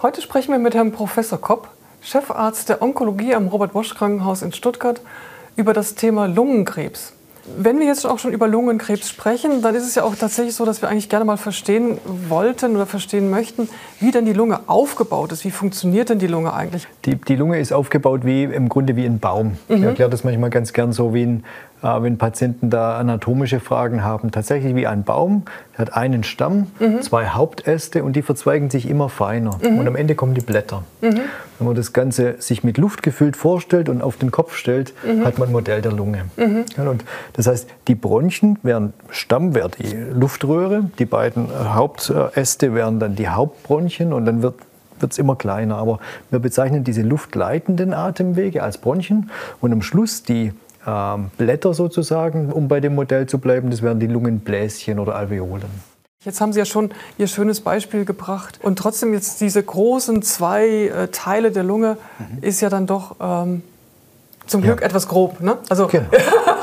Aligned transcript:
Heute 0.00 0.22
sprechen 0.22 0.52
wir 0.52 0.60
mit 0.60 0.76
Herrn 0.76 0.92
Professor 0.92 1.40
Kopp, 1.40 1.66
Chefarzt 2.02 2.68
der 2.68 2.82
Onkologie 2.82 3.34
am 3.34 3.48
Robert-Bosch-Krankenhaus 3.48 4.42
in 4.42 4.52
Stuttgart, 4.52 5.00
über 5.56 5.72
das 5.72 5.96
Thema 5.96 6.26
Lungenkrebs. 6.26 7.14
Wenn 7.56 7.80
wir 7.80 7.86
jetzt 7.86 8.06
auch 8.06 8.20
schon 8.20 8.32
über 8.32 8.46
Lungenkrebs 8.46 9.08
sprechen, 9.08 9.60
dann 9.60 9.74
ist 9.74 9.82
es 9.82 9.96
ja 9.96 10.04
auch 10.04 10.14
tatsächlich 10.14 10.54
so, 10.54 10.64
dass 10.64 10.82
wir 10.82 10.88
eigentlich 10.88 11.08
gerne 11.08 11.24
mal 11.24 11.36
verstehen 11.36 11.98
wollten 12.28 12.76
oder 12.76 12.86
verstehen 12.86 13.28
möchten, 13.28 13.68
wie 13.98 14.12
denn 14.12 14.24
die 14.24 14.34
Lunge 14.34 14.60
aufgebaut 14.68 15.32
ist. 15.32 15.44
Wie 15.44 15.50
funktioniert 15.50 16.10
denn 16.10 16.20
die 16.20 16.28
Lunge 16.28 16.52
eigentlich? 16.52 16.86
Die, 17.04 17.16
die 17.16 17.34
Lunge 17.34 17.58
ist 17.58 17.72
aufgebaut 17.72 18.20
wie 18.24 18.44
im 18.44 18.68
Grunde 18.68 18.94
wie 18.94 19.04
ein 19.04 19.18
Baum. 19.18 19.56
Mhm. 19.68 19.78
Ich 19.78 19.82
erkläre 19.82 20.10
das 20.10 20.22
manchmal 20.22 20.50
ganz 20.50 20.72
gern 20.72 20.92
so 20.92 21.12
wie 21.12 21.24
ein 21.24 21.44
wenn 21.82 22.18
Patienten 22.18 22.70
da 22.70 22.98
anatomische 22.98 23.60
Fragen 23.60 24.02
haben, 24.02 24.30
tatsächlich 24.30 24.74
wie 24.74 24.86
ein 24.86 25.04
Baum. 25.04 25.44
Der 25.74 25.86
hat 25.86 25.94
einen 25.94 26.24
Stamm, 26.24 26.66
mhm. 26.80 27.02
zwei 27.02 27.28
Hauptäste 27.28 28.02
und 28.02 28.16
die 28.16 28.22
verzweigen 28.22 28.70
sich 28.70 28.88
immer 28.88 29.08
feiner. 29.08 29.58
Mhm. 29.62 29.78
Und 29.78 29.86
am 29.86 29.96
Ende 29.96 30.14
kommen 30.14 30.34
die 30.34 30.40
Blätter. 30.40 30.82
Mhm. 31.00 31.20
Wenn 31.58 31.66
man 31.66 31.76
das 31.76 31.92
Ganze 31.92 32.36
sich 32.40 32.64
mit 32.64 32.78
Luft 32.78 33.02
gefüllt 33.02 33.36
vorstellt 33.36 33.88
und 33.88 34.02
auf 34.02 34.16
den 34.16 34.30
Kopf 34.30 34.56
stellt, 34.56 34.92
mhm. 35.04 35.24
hat 35.24 35.38
man 35.38 35.48
ein 35.48 35.52
Modell 35.52 35.82
der 35.82 35.92
Lunge. 35.92 36.24
Mhm. 36.36 36.64
und 36.88 37.04
das 37.34 37.46
heißt, 37.46 37.68
die 37.86 37.94
Bronchien 37.94 38.58
wären 38.62 38.92
Stamm, 39.10 39.54
wäre 39.54 39.70
die 39.70 39.94
Luftröhre, 39.94 40.90
die 40.98 41.06
beiden 41.06 41.48
Hauptäste 41.74 42.74
wären 42.74 42.98
dann 42.98 43.14
die 43.14 43.28
Hauptbronchien 43.28 44.12
und 44.12 44.26
dann 44.26 44.42
wird 44.42 44.54
wird 45.00 45.12
es 45.12 45.18
immer 45.18 45.36
kleiner. 45.36 45.76
Aber 45.76 46.00
wir 46.30 46.38
bezeichnen 46.38 46.84
diese 46.84 47.02
luftleitenden 47.02 47.94
Atemwege 47.94 48.62
als 48.62 48.78
Bronchien 48.78 49.30
und 49.60 49.72
am 49.72 49.82
Schluss 49.82 50.22
die 50.22 50.52
Blätter 50.84 51.74
sozusagen, 51.74 52.52
um 52.52 52.68
bei 52.68 52.80
dem 52.80 52.94
Modell 52.94 53.26
zu 53.26 53.38
bleiben. 53.38 53.70
Das 53.70 53.82
wären 53.82 54.00
die 54.00 54.06
Lungenbläschen 54.06 54.98
oder 54.98 55.16
Alveolen. 55.16 55.68
Jetzt 56.24 56.40
haben 56.40 56.52
Sie 56.52 56.58
ja 56.58 56.64
schon 56.64 56.90
Ihr 57.16 57.28
schönes 57.28 57.60
Beispiel 57.60 58.04
gebracht. 58.04 58.58
Und 58.62 58.78
trotzdem 58.78 59.12
jetzt 59.12 59.40
diese 59.40 59.62
großen 59.62 60.22
zwei 60.22 60.66
äh, 60.66 61.08
Teile 61.08 61.52
der 61.52 61.62
Lunge 61.62 61.96
mhm. 62.18 62.38
ist 62.42 62.60
ja 62.60 62.68
dann 62.68 62.86
doch 62.86 63.16
ähm, 63.20 63.62
zum 64.46 64.62
Glück 64.62 64.80
ja. 64.80 64.86
etwas 64.86 65.08
grob. 65.08 65.40
Ne? 65.40 65.58
Also 65.68 65.86
genau. 65.86 66.08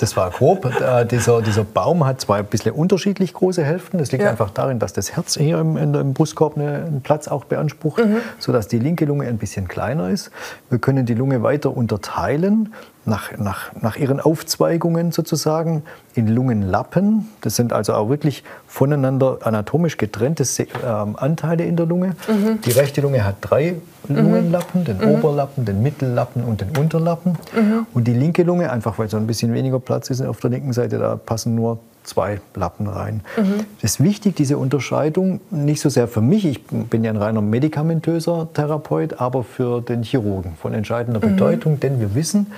Das 0.00 0.16
war 0.16 0.30
grob. 0.30 0.64
Äh, 0.64 1.06
dieser, 1.06 1.42
dieser 1.42 1.64
Baum 1.64 2.06
hat 2.06 2.20
zwei 2.20 2.38
ein 2.38 2.46
bisschen 2.46 2.74
unterschiedlich 2.74 3.32
große 3.34 3.62
Hälften. 3.62 3.98
Das 3.98 4.12
liegt 4.12 4.24
ja. 4.24 4.30
einfach 4.30 4.50
darin, 4.50 4.78
dass 4.78 4.92
das 4.92 5.12
Herz 5.16 5.36
hier 5.36 5.58
im, 5.58 5.76
im 5.76 6.14
Brustkorb 6.14 6.56
einen 6.56 7.00
Platz 7.02 7.28
auch 7.28 7.44
beansprucht, 7.44 8.04
mhm. 8.04 8.18
sodass 8.38 8.68
die 8.68 8.78
linke 8.78 9.04
Lunge 9.04 9.26
ein 9.26 9.38
bisschen 9.38 9.68
kleiner 9.68 10.10
ist. 10.10 10.30
Wir 10.68 10.78
können 10.78 11.06
die 11.06 11.14
Lunge 11.14 11.42
weiter 11.42 11.76
unterteilen 11.76 12.72
nach, 13.04 13.36
nach, 13.38 13.72
nach 13.80 13.96
ihren 13.96 14.20
Aufzweigungen 14.20 15.12
sozusagen 15.12 15.82
in 16.14 16.28
Lungenlappen. 16.28 17.28
Das 17.40 17.56
sind 17.56 17.72
also 17.72 17.94
auch 17.94 18.08
wirklich 18.08 18.44
voneinander 18.66 19.38
anatomisch 19.42 19.96
getrennte 19.96 20.44
äh, 20.58 20.66
Anteile 20.86 21.64
in 21.64 21.76
der 21.76 21.86
Lunge. 21.86 22.14
Mhm. 22.28 22.60
Die 22.62 22.72
rechte 22.72 23.00
Lunge 23.00 23.24
hat 23.24 23.36
drei. 23.40 23.76
Lungenlappen, 24.16 24.84
den 24.84 24.98
mhm. 24.98 25.14
Oberlappen, 25.14 25.64
den 25.64 25.82
Mittellappen 25.82 26.42
und 26.44 26.60
den 26.60 26.76
Unterlappen. 26.76 27.32
Mhm. 27.54 27.86
Und 27.92 28.06
die 28.06 28.14
linke 28.14 28.42
Lunge, 28.42 28.70
einfach 28.70 28.98
weil 28.98 29.08
so 29.08 29.16
ein 29.16 29.26
bisschen 29.26 29.52
weniger 29.52 29.80
Platz 29.80 30.10
ist 30.10 30.22
auf 30.22 30.40
der 30.40 30.50
linken 30.50 30.72
Seite, 30.72 30.98
da 30.98 31.16
passen 31.16 31.54
nur 31.54 31.78
zwei 32.02 32.40
Lappen 32.54 32.86
rein. 32.86 33.20
Mhm. 33.36 33.64
Das 33.80 33.92
ist 33.92 34.02
wichtig, 34.02 34.36
diese 34.36 34.58
Unterscheidung, 34.58 35.40
nicht 35.50 35.80
so 35.80 35.88
sehr 35.88 36.08
für 36.08 36.20
mich, 36.20 36.44
ich 36.44 36.64
bin 36.64 37.04
ja 37.04 37.10
ein 37.10 37.16
reiner 37.16 37.42
medikamentöser 37.42 38.48
Therapeut, 38.54 39.20
aber 39.20 39.44
für 39.44 39.80
den 39.80 40.02
Chirurgen 40.02 40.54
von 40.60 40.74
entscheidender 40.74 41.24
mhm. 41.24 41.32
Bedeutung, 41.32 41.80
denn 41.80 42.00
wir 42.00 42.14
wissen, 42.14 42.48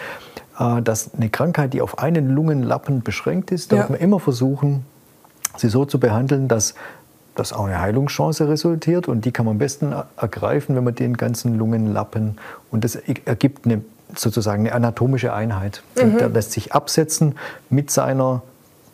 äh, 0.59 0.81
dass 0.83 1.14
eine 1.14 1.28
Krankheit, 1.28 1.75
die 1.75 1.83
auf 1.83 1.98
einen 1.98 2.31
Lungenlappen 2.31 3.03
beschränkt 3.03 3.50
ist, 3.50 3.72
da 3.72 3.77
ja. 3.77 3.83
wird 3.83 3.91
man 3.91 4.00
immer 4.00 4.20
versuchen, 4.20 4.84
sie 5.56 5.69
so 5.69 5.84
zu 5.84 5.98
behandeln, 5.98 6.48
dass 6.48 6.75
das 7.34 7.52
auch 7.52 7.64
eine 7.64 7.80
Heilungschance 7.80 8.48
resultiert 8.48 9.08
und 9.08 9.25
die 9.25 9.33
kann 9.33 9.47
man 9.47 9.55
am 9.55 9.58
besten 9.58 9.94
ergreifen, 10.16 10.77
wenn 10.77 10.84
man 10.84 10.94
den 10.94 11.16
ganzen 11.16 11.58
Lungenlappen 11.58 12.38
und 12.70 12.84
das 12.84 12.97
ergibt 12.97 13.64
eine, 13.64 13.83
sozusagen 14.14 14.66
eine 14.66 14.75
anatomische 14.75 15.33
Einheit. 15.33 15.83
Mhm. 15.97 16.19
Der 16.19 16.28
lässt 16.28 16.53
sich 16.53 16.72
absetzen 16.72 17.36
mit 17.70 17.91
seiner 17.91 18.42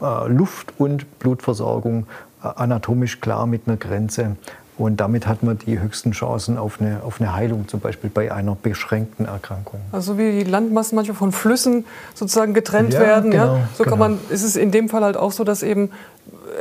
äh, 0.01 0.29
Luft- 0.29 0.75
und 0.79 1.19
Blutversorgung 1.19 2.07
äh, 2.43 2.49
anatomisch 2.55 3.21
klar 3.21 3.47
mit 3.47 3.63
einer 3.67 3.77
Grenze. 3.77 4.37
Und 4.77 4.99
damit 5.01 5.27
hat 5.27 5.43
man 5.43 5.59
die 5.59 5.81
höchsten 5.81 6.13
Chancen 6.13 6.57
auf 6.57 6.81
eine, 6.81 7.01
auf 7.05 7.21
eine 7.21 7.35
Heilung, 7.35 7.67
zum 7.67 7.81
Beispiel 7.81 8.11
bei 8.11 8.31
einer 8.31 8.55
beschränkten 8.55 9.27
Erkrankung. 9.27 9.81
Also 9.91 10.19
wie 10.19 10.45
die 10.45 10.49
Landmassen 10.49 10.95
manchmal 10.95 11.17
von 11.17 11.33
Flüssen 11.33 11.85
sozusagen 12.15 12.55
getrennt 12.55 12.95
ja, 12.95 13.01
werden. 13.01 13.33
Genau, 13.33 13.57
ja? 13.57 13.69
So 13.77 13.83
genau. 13.83 13.97
kann 13.97 13.99
man, 13.99 14.21
ist 14.31 14.45
es 14.45 14.55
in 14.55 14.71
dem 14.71 14.89
Fall 14.89 15.03
halt 15.03 15.17
auch 15.17 15.33
so, 15.33 15.43
dass 15.43 15.65
eben 15.65 15.91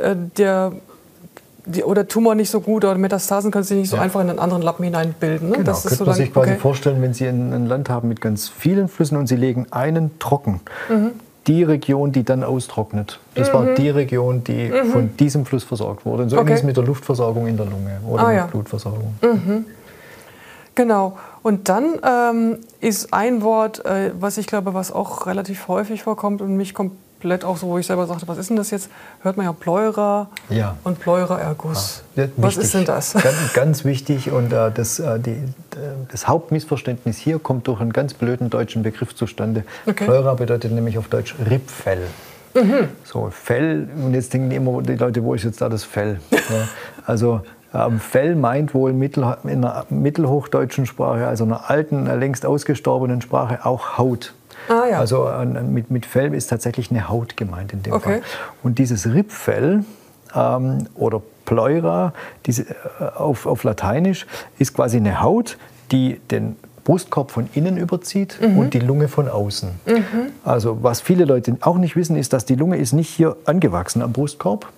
äh, 0.02 0.16
der 0.36 0.72
die, 1.68 1.84
oder 1.84 2.08
Tumor 2.08 2.34
nicht 2.34 2.50
so 2.50 2.60
gut 2.60 2.84
oder 2.84 2.96
Metastasen 2.96 3.50
können 3.50 3.64
sich 3.64 3.78
nicht 3.78 3.90
so 3.90 3.96
ja. 3.96 4.02
einfach 4.02 4.20
in 4.20 4.30
einen 4.30 4.38
anderen 4.38 4.62
Lappen 4.62 4.84
hineinbilden. 4.84 5.50
Ne? 5.50 5.56
Genau, 5.58 5.66
das 5.66 5.84
könnte 5.84 6.04
man 6.04 6.14
sich 6.14 6.32
quasi 6.32 6.50
okay. 6.52 6.60
vorstellen, 6.60 7.02
wenn 7.02 7.14
Sie 7.14 7.26
ein, 7.26 7.52
ein, 7.52 7.66
Land 7.66 7.88
haben 7.90 8.08
mit 8.08 8.20
ganz 8.20 8.48
vielen 8.48 8.88
Flüssen 8.88 9.16
und 9.16 9.26
Sie 9.26 9.36
legen 9.36 9.66
einen 9.70 10.18
trocken. 10.18 10.60
Mhm 10.88 11.12
die 11.48 11.62
Region, 11.62 12.12
die 12.12 12.24
dann 12.24 12.44
austrocknet. 12.44 13.18
Das 13.34 13.48
mhm. 13.48 13.52
war 13.54 13.64
die 13.74 13.88
Region, 13.88 14.44
die 14.44 14.68
mhm. 14.68 14.90
von 14.90 15.16
diesem 15.16 15.46
Fluss 15.46 15.64
versorgt 15.64 16.04
wurde. 16.04 16.24
Und 16.24 16.28
so 16.28 16.38
okay. 16.38 16.52
ist 16.52 16.60
es 16.60 16.64
mit 16.64 16.76
der 16.76 16.84
Luftversorgung 16.84 17.46
in 17.46 17.56
der 17.56 17.64
Lunge 17.64 17.98
oder 18.06 18.22
ah, 18.22 18.28
mit 18.28 18.36
ja. 18.36 18.46
Blutversorgung. 18.46 19.14
Mhm. 19.22 19.64
Genau. 20.74 21.16
Und 21.42 21.70
dann 21.70 21.98
ähm, 22.04 22.58
ist 22.80 23.14
ein 23.14 23.42
Wort, 23.42 23.84
äh, 23.84 24.12
was 24.20 24.36
ich 24.36 24.46
glaube, 24.46 24.74
was 24.74 24.92
auch 24.92 25.26
relativ 25.26 25.66
häufig 25.68 26.02
vorkommt 26.02 26.42
und 26.42 26.56
mich 26.56 26.74
kommt 26.74 26.92
komplett 27.18 27.44
auch 27.44 27.56
so, 27.56 27.66
wo 27.66 27.78
ich 27.78 27.86
selber 27.86 28.06
sagte, 28.06 28.28
was 28.28 28.38
ist 28.38 28.48
denn 28.48 28.56
das 28.56 28.70
jetzt? 28.70 28.88
Hört 29.22 29.36
man 29.36 29.46
ja 29.46 29.52
Pleura 29.52 30.28
ja. 30.50 30.76
und 30.84 31.00
Pleura-Erguss. 31.00 32.04
Ja, 32.14 32.26
was 32.36 32.56
ist 32.56 32.74
denn 32.74 32.84
das? 32.84 33.14
Ganz, 33.14 33.52
ganz 33.54 33.84
wichtig 33.84 34.30
und 34.30 34.52
äh, 34.52 34.70
das, 34.72 35.00
äh, 35.00 35.18
die, 35.18 35.36
das 36.12 36.28
Hauptmissverständnis 36.28 37.18
hier 37.18 37.40
kommt 37.40 37.66
durch 37.66 37.80
einen 37.80 37.92
ganz 37.92 38.14
blöden 38.14 38.50
deutschen 38.50 38.84
Begriff 38.84 39.16
zustande. 39.16 39.64
Okay. 39.86 40.04
Pleura 40.04 40.34
bedeutet 40.34 40.70
nämlich 40.70 40.96
auf 40.96 41.08
Deutsch 41.08 41.34
Rippfell. 41.50 42.06
Mhm. 42.54 42.88
So, 43.02 43.30
Fell, 43.32 43.88
und 43.96 44.14
jetzt 44.14 44.32
denken 44.32 44.52
immer 44.52 44.80
die 44.82 44.94
Leute, 44.94 45.24
wo 45.24 45.34
ist 45.34 45.42
jetzt 45.42 45.60
da 45.60 45.68
das 45.68 45.82
Fell? 45.82 46.20
ja, 46.30 46.68
also 47.04 47.40
ähm, 47.74 47.98
Fell 47.98 48.36
meint 48.36 48.74
wohl 48.74 48.92
mittel, 48.92 49.36
in 49.42 49.64
einer 49.64 49.86
mittelhochdeutschen 49.90 50.86
Sprache, 50.86 51.26
also 51.26 51.42
einer 51.42 51.68
alten, 51.68 52.06
längst 52.06 52.46
ausgestorbenen 52.46 53.20
Sprache, 53.22 53.66
auch 53.66 53.98
Haut. 53.98 54.34
Ah, 54.68 54.84
ja. 54.90 54.98
Also 54.98 55.30
mit, 55.68 55.90
mit 55.90 56.06
Fell 56.06 56.34
ist 56.34 56.48
tatsächlich 56.48 56.90
eine 56.90 57.08
Haut 57.08 57.36
gemeint 57.36 57.72
in 57.72 57.82
dem 57.82 57.92
okay. 57.92 58.20
Fall. 58.20 58.22
Und 58.62 58.78
dieses 58.78 59.06
Rippfell 59.06 59.84
ähm, 60.34 60.86
oder 60.94 61.22
Pleura 61.44 62.12
diese, 62.46 62.62
äh, 62.62 62.74
auf, 63.16 63.46
auf 63.46 63.64
Lateinisch 63.64 64.26
ist 64.58 64.74
quasi 64.74 64.98
eine 64.98 65.22
Haut, 65.22 65.56
die 65.90 66.20
den 66.30 66.56
Brustkorb 66.84 67.30
von 67.30 67.48
innen 67.54 67.76
überzieht 67.76 68.38
mhm. 68.40 68.58
und 68.58 68.74
die 68.74 68.78
Lunge 68.78 69.08
von 69.08 69.28
außen. 69.28 69.68
Mhm. 69.86 70.02
Also 70.44 70.82
was 70.82 71.00
viele 71.00 71.24
Leute 71.24 71.56
auch 71.60 71.76
nicht 71.76 71.96
wissen, 71.96 72.16
ist, 72.16 72.32
dass 72.32 72.44
die 72.44 72.54
Lunge 72.54 72.78
ist 72.78 72.92
nicht 72.92 73.08
hier 73.08 73.36
angewachsen 73.44 74.02
am 74.02 74.12
Brustkorb, 74.12 74.70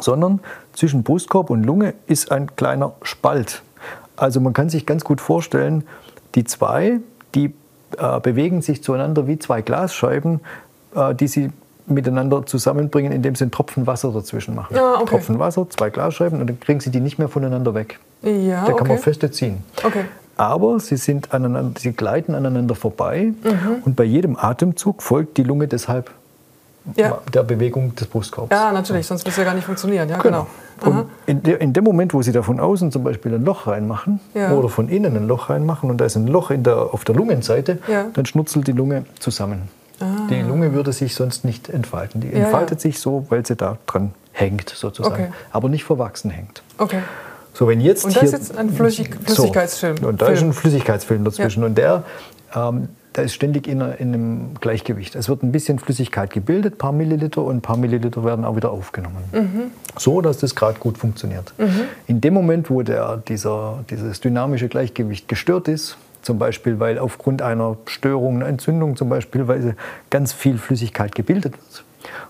sondern 0.00 0.40
zwischen 0.72 1.02
Brustkorb 1.02 1.50
und 1.50 1.64
Lunge 1.64 1.94
ist 2.06 2.30
ein 2.30 2.54
kleiner 2.54 2.92
Spalt. 3.02 3.62
Also 4.16 4.40
man 4.40 4.52
kann 4.52 4.70
sich 4.70 4.86
ganz 4.86 5.04
gut 5.04 5.20
vorstellen, 5.20 5.84
die 6.34 6.44
zwei, 6.44 7.00
die 7.34 7.54
äh, 7.98 8.20
bewegen 8.20 8.62
sich 8.62 8.82
zueinander 8.82 9.26
wie 9.26 9.38
zwei 9.38 9.62
Glasscheiben, 9.62 10.40
äh, 10.94 11.14
die 11.14 11.28
sie 11.28 11.50
miteinander 11.86 12.44
zusammenbringen, 12.44 13.12
indem 13.12 13.34
sie 13.34 13.44
einen 13.44 13.52
Tropfen 13.52 13.86
Wasser 13.86 14.12
dazwischen 14.12 14.54
machen. 14.54 14.76
Ah, 14.76 14.94
okay. 14.96 15.06
Tropfen 15.06 15.38
Wasser, 15.38 15.68
zwei 15.70 15.90
Glasscheiben 15.90 16.40
und 16.40 16.48
dann 16.48 16.60
kriegen 16.60 16.80
sie 16.80 16.90
die 16.90 17.00
nicht 17.00 17.18
mehr 17.18 17.28
voneinander 17.28 17.74
weg. 17.74 18.00
Ja, 18.22 18.62
da 18.62 18.72
kann 18.72 18.80
okay. 18.80 18.88
man 18.88 18.98
feste 18.98 19.30
ziehen. 19.30 19.62
Okay. 19.84 20.04
Aber 20.36 20.80
sie, 20.80 20.96
sind 20.96 21.32
aneinander, 21.32 21.80
sie 21.80 21.92
gleiten 21.92 22.34
aneinander 22.34 22.74
vorbei 22.74 23.32
mhm. 23.42 23.82
und 23.84 23.96
bei 23.96 24.04
jedem 24.04 24.36
Atemzug 24.36 25.02
folgt 25.02 25.38
die 25.38 25.42
Lunge 25.44 25.68
deshalb 25.68 26.10
ja. 26.94 27.18
der 27.32 27.42
Bewegung 27.42 27.94
des 27.94 28.06
Brustkorbs. 28.06 28.50
Ja, 28.50 28.72
natürlich, 28.72 29.06
sonst 29.06 29.22
würde 29.22 29.30
es 29.30 29.36
ja 29.36 29.44
gar 29.44 29.54
nicht 29.54 29.64
funktionieren. 29.64 30.08
Ja, 30.08 30.18
genau. 30.18 30.46
genau. 30.82 31.06
In, 31.26 31.42
de, 31.42 31.58
in, 31.58 31.72
dem 31.72 31.84
Moment, 31.84 32.14
wo 32.14 32.22
Sie 32.22 32.32
da 32.32 32.42
von 32.42 32.60
außen 32.60 32.92
zum 32.92 33.02
Beispiel 33.02 33.34
ein 33.34 33.44
Loch 33.44 33.66
reinmachen 33.66 34.20
ja. 34.34 34.52
oder 34.52 34.68
von 34.68 34.88
innen 34.88 35.16
ein 35.16 35.26
Loch 35.26 35.50
reinmachen 35.50 35.90
und 35.90 36.00
da 36.00 36.04
ist 36.04 36.16
ein 36.16 36.26
Loch 36.26 36.50
in 36.50 36.62
der, 36.62 36.94
auf 36.94 37.04
der 37.04 37.14
Lungenseite, 37.14 37.78
ja. 37.88 38.06
dann 38.12 38.26
schnutzelt 38.26 38.66
die 38.66 38.72
Lunge 38.72 39.04
zusammen. 39.18 39.62
Ah. 40.00 40.26
Die 40.28 40.42
Lunge 40.42 40.74
würde 40.74 40.92
sich 40.92 41.14
sonst 41.14 41.44
nicht 41.44 41.68
entfalten. 41.70 42.20
Die 42.20 42.32
entfaltet 42.32 42.80
sich 42.80 43.00
so, 43.00 43.26
weil 43.30 43.46
sie 43.46 43.56
da 43.56 43.78
dran 43.86 44.12
hängt 44.32 44.68
sozusagen, 44.68 45.14
okay. 45.14 45.32
aber 45.50 45.70
nicht 45.70 45.84
verwachsen 45.84 46.30
hängt. 46.30 46.62
Okay. 46.76 47.00
So, 47.54 47.66
wenn 47.68 47.80
jetzt 47.80 48.04
und 48.04 48.14
da 48.14 48.20
ist 48.20 48.32
jetzt 48.32 48.58
ein 48.58 48.68
Flüssig 48.68 49.16
Flüssigkeitsfilm. 49.24 49.96
So, 49.96 50.08
und 50.08 50.20
da 50.20 50.26
Film. 50.26 50.36
ist 50.36 50.42
ein 50.42 50.52
Flüssigkeitsfilm 50.52 51.24
dazwischen. 51.24 51.64
Und 51.64 51.78
der 51.78 52.04
ähm, 52.54 52.88
da 53.16 53.22
ist 53.22 53.32
ständig 53.32 53.66
in, 53.66 53.80
in, 53.80 54.12
einem 54.12 54.54
Gleichgewicht. 54.60 55.14
Es 55.14 55.30
wird 55.30 55.42
ein 55.42 55.50
bisschen 55.50 55.78
Flüssigkeit 55.78 56.30
gebildet, 56.30 56.74
ein 56.74 56.78
paar 56.78 56.92
Milliliter, 56.92 57.42
und 57.42 57.56
ein 57.56 57.60
paar 57.62 57.78
Milliliter 57.78 58.24
werden 58.24 58.44
auch 58.44 58.56
wieder 58.56 58.70
aufgenommen. 58.70 59.24
Mhm. 59.32 59.70
So, 59.96 60.20
dass 60.20 60.36
das 60.36 60.54
gerade 60.54 60.78
gut 60.78 60.98
funktioniert. 60.98 61.54
Mhm. 61.56 61.80
In 62.06 62.20
dem 62.20 62.34
Moment, 62.34 62.68
wo 62.68 62.82
der, 62.82 63.16
dieser, 63.16 63.84
dieses 63.88 64.20
dynamische 64.20 64.68
Gleichgewicht 64.68 65.28
gestört 65.28 65.66
ist, 65.66 65.96
zum 66.20 66.38
Beispiel 66.38 66.78
weil 66.78 66.98
aufgrund 66.98 67.40
einer 67.40 67.78
Störung, 67.86 68.36
einer 68.36 68.48
Entzündung 68.48 68.96
zum 68.96 69.08
Beispiel, 69.08 69.48
weil 69.48 69.76
ganz 70.10 70.34
viel 70.34 70.58
Flüssigkeit 70.58 71.14
gebildet 71.14 71.54
wird, 71.54 71.84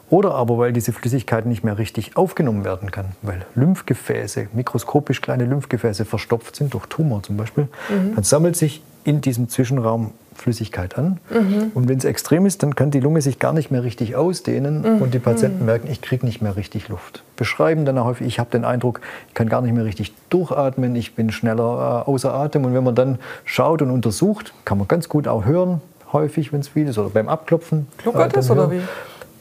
Oder 0.09 0.37
aber 0.37 0.56
weil 0.56 0.73
diese 0.73 0.93
Flüssigkeit 0.93 1.47
nicht 1.47 1.65
mehr 1.65 1.79
richtig 1.79 2.17
aufgenommen 2.17 2.65
werden 2.65 2.93
kann, 2.93 3.06
weil 3.23 3.44
Lymphgefäße, 3.56 4.49
mikroskopisch 4.53 5.21
kleine 5.21 5.47
Lymphgefäße 5.47 6.05
verstopft 6.05 6.55
sind, 6.55 6.75
durch 6.75 6.87
Tumor 6.87 7.25
zum 7.25 7.37
Beispiel, 7.37 7.65
mhm. 7.88 8.15
dann 8.15 8.23
sammelt 8.23 8.55
sich 8.55 8.83
in 9.06 9.20
diesem 9.20 9.49
Zwischenraum 9.49 10.11
Flüssigkeit 10.35 10.99
an. 10.99 11.19
Mhm. 11.31 11.70
Und 11.75 11.88
wenn 11.88 11.97
es 11.97 12.05
extrem 12.05 12.44
ist, 12.44 12.62
dann 12.62 12.75
kann 12.75 12.91
die 12.91 13.00
Lunge 13.00 13.23
sich 13.23 13.38
gar 13.38 13.53
nicht 13.53 13.70
mehr 13.70 13.85
richtig 13.85 14.17
ausdehnen 14.17 14.82
mhm. 14.82 15.03
und 15.03 15.14
die 15.14 15.19
Patienten 15.19 15.61
mhm. 15.61 15.67
merken, 15.67 15.88
ich 15.91 16.03
kriege 16.03 16.26
nicht 16.26 16.43
mehr 16.43 16.56
richtig 16.56 16.88
Luft. 16.88 17.23
Beschreiben 17.37 17.85
dann 17.85 17.97
auch 17.99 18.05
häufig, 18.05 18.26
ich 18.26 18.38
habe 18.38 18.50
den 18.50 18.64
Eindruck, 18.64 19.00
ich 19.29 19.35
kann 19.35 19.49
gar 19.49 19.62
nicht 19.62 19.73
mehr 19.73 19.85
richtig 19.85 20.12
durchatmen, 20.29 20.94
ich 20.97 21.14
bin 21.14 21.31
schneller 21.31 22.05
äh, 22.06 22.11
außer 22.11 22.35
Atem. 22.35 22.64
Und 22.64 22.75
wenn 22.75 22.85
man 22.85 22.94
dann 22.94 23.19
schaut 23.44 23.81
und 23.81 23.91
untersucht, 23.91 24.53
kann 24.64 24.76
man 24.76 24.88
ganz 24.88 25.09
gut 25.09 25.29
auch 25.29 25.44
hören, 25.44 25.81
häufig, 26.12 26.52
wenn 26.52 26.61
es 26.61 26.69
viel 26.69 26.88
ist, 26.88 26.99
oder 26.99 27.11
beim 27.11 27.29
Abklopfen. 27.29 27.87
Kluckert 27.99 28.37
äh, 28.37 28.41
es 28.41 28.50
oder 28.50 28.70
wie? 28.70 28.81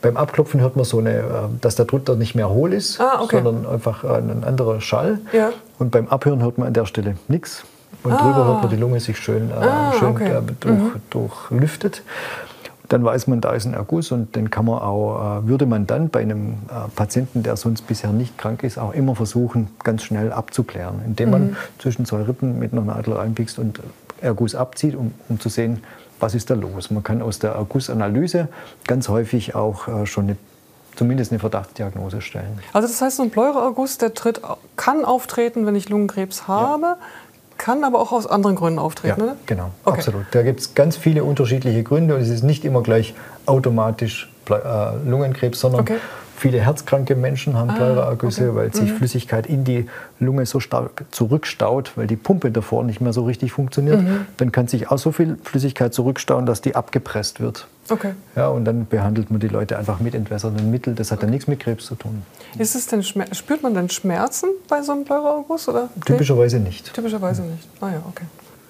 Beim 0.02 0.18
Abklopfen 0.18 0.62
hört 0.62 0.76
man 0.76 0.86
so 0.86 1.00
eine, 1.00 1.18
äh, 1.18 1.24
dass 1.60 1.76
der 1.76 1.86
drunter 1.86 2.16
nicht 2.16 2.36
mehr 2.36 2.50
hohl 2.50 2.72
ist, 2.72 3.02
ah, 3.02 3.22
okay. 3.22 3.42
sondern 3.42 3.66
einfach 3.66 4.04
ein 4.04 4.44
anderer 4.44 4.80
Schall. 4.80 5.20
Ja. 5.34 5.52
Und 5.80 5.90
beim 5.90 6.08
Abhören 6.08 6.44
hört 6.44 6.60
man 6.60 6.68
an 6.68 6.74
der 6.74 6.86
Stelle 6.86 7.18
nichts. 7.28 7.66
Und 8.06 8.14
ah. 8.14 8.22
drüber 8.22 8.46
hört 8.46 8.62
man 8.62 8.70
die 8.70 8.78
Lunge 8.78 9.00
sich 9.00 9.18
schön, 9.18 9.50
äh, 9.50 9.54
ah, 9.54 9.94
schön 9.98 10.10
okay. 10.10 10.30
äh, 10.30 10.42
durch, 10.60 10.76
mhm. 10.76 11.02
durchlüftet. 11.10 12.04
Dann 12.88 13.04
weiß 13.04 13.26
man, 13.26 13.42
da 13.42 13.52
ist 13.54 13.66
ein 13.66 13.74
Erguss 13.74 14.12
und 14.12 14.36
den 14.36 14.52
kann 14.52 14.66
man 14.66 14.78
auch, 14.78 15.40
äh, 15.40 15.48
würde 15.48 15.66
man 15.66 15.88
dann 15.88 16.10
bei 16.10 16.22
einem 16.22 16.58
Patienten, 16.96 17.42
der 17.42 17.58
sonst 17.58 17.88
bisher 17.88 18.12
nicht 18.12 18.38
krank 18.38 18.62
ist, 18.62 18.78
auch 18.78 18.94
immer 18.94 19.16
versuchen, 19.16 19.70
ganz 19.84 20.04
schnell 20.04 20.32
abzuklären, 20.32 21.02
indem 21.04 21.32
man 21.32 21.42
mhm. 21.48 21.56
zwischen 21.80 22.06
zwei 22.06 22.22
Rippen 22.22 22.60
mit 22.60 22.74
einer 22.74 22.84
Nadel 22.84 23.14
reinpickst 23.14 23.58
und 23.58 23.80
Erguss 24.22 24.54
abzieht, 24.54 24.96
um, 24.96 25.14
um 25.30 25.40
zu 25.40 25.50
sehen, 25.50 25.84
was 26.20 26.36
ist 26.36 26.52
da 26.52 26.54
los. 26.54 26.92
Man 26.92 27.04
kann 27.04 27.24
aus 27.24 27.40
der 27.40 27.54
Ergussanalyse 27.54 28.50
ganz 28.86 29.10
häufig 29.10 29.56
auch 29.56 30.06
schon 30.06 30.26
eine 30.26 30.38
zumindest 30.96 31.32
eine 31.32 31.40
Verdachtsdiagnose 31.40 32.22
stellen. 32.22 32.60
Also 32.74 32.88
das 32.88 33.02
heißt, 33.02 33.18
so 33.18 33.24
ein 33.24 33.30
Pleuraerguss, 33.30 33.98
der 33.98 34.14
tritt, 34.14 34.42
kann 34.76 35.06
auftreten, 35.06 35.66
wenn 35.66 35.76
ich 35.76 35.90
Lungenkrebs 35.90 36.48
habe. 36.48 36.86
Ja. 36.86 36.98
Kann 37.58 37.84
aber 37.84 38.00
auch 38.00 38.12
aus 38.12 38.28
anderen 38.28 38.56
Gründen 38.56 38.80
auftreten, 38.80 39.20
ja, 39.20 39.26
oder? 39.26 39.36
Genau, 39.46 39.72
okay. 39.86 39.98
absolut. 39.98 40.26
Da 40.32 40.44
gibt 40.44 40.60
es 40.60 40.76
ganz 40.76 40.98
viele 40.98 41.24
unterschiedliche 41.24 41.84
Gründe 41.84 42.16
und 42.16 42.22
es 42.22 42.30
ist 42.30 42.44
nicht 42.44 42.66
immer 42.66 42.84
gleich 42.84 43.14
automatisch 43.46 44.30
äh, 44.50 44.54
Lungenkrebs, 45.06 45.60
sondern 45.60 45.82
okay. 45.82 45.98
Viele 46.38 46.60
herzkranke 46.60 47.16
Menschen 47.16 47.58
haben 47.58 47.70
ah, 47.70 47.76
Pleuraergüsse, 47.76 48.50
okay. 48.50 48.56
weil 48.56 48.74
sich 48.74 48.92
mhm. 48.92 48.98
Flüssigkeit 48.98 49.48
in 49.48 49.64
die 49.64 49.88
Lunge 50.20 50.46
so 50.46 50.60
stark 50.60 51.06
zurückstaut, 51.12 51.94
weil 51.96 52.08
die 52.08 52.18
Pumpe 52.18 52.52
davor 52.52 52.84
nicht 52.84 53.00
mehr 53.00 53.14
so 53.14 53.24
richtig 53.24 53.54
funktioniert. 53.54 54.02
Mhm. 54.02 54.26
Dann 54.36 54.52
kann 54.52 54.68
sich 54.68 54.92
auch 54.92 54.98
so 54.98 55.14
viel 55.14 55.38
Flüssigkeit 55.44 55.94
zurückstauen, 55.94 56.46
dass 56.46 56.60
die 56.60 56.76
abgepresst 56.76 57.40
wird. 57.40 57.68
Okay. 57.90 58.14
Ja, 58.36 58.48
und 58.48 58.66
dann 58.66 58.88
behandelt 58.88 59.30
man 59.30 59.40
die 59.40 59.48
Leute 59.48 59.78
einfach 59.78 60.00
mit 60.00 60.16
entwässernden 60.16 60.72
Mitteln. 60.72 60.96
Das 60.96 61.12
hat 61.12 61.20
okay. 61.20 61.26
dann 61.28 61.32
nichts 61.32 61.48
mit 61.48 61.60
Krebs 61.60 61.86
zu 61.86 61.96
tun. 61.96 62.24
Ist 62.58 62.76
es 62.76 62.88
denn 62.88 63.04
spürt 63.04 63.64
man 63.64 63.74
denn 63.74 63.90
Schmerzen 63.90 64.50
bei 64.68 64.82
so 64.82 64.94
einem 64.94 65.04
Pleuraerguss? 65.04 65.70
Typischerweise 66.06 66.60
nicht. 66.60 66.94
Typischerweise 66.94 67.44
nicht. 67.44 67.68
Ah 67.82 67.90
ja, 67.90 68.02
okay. 68.10 68.26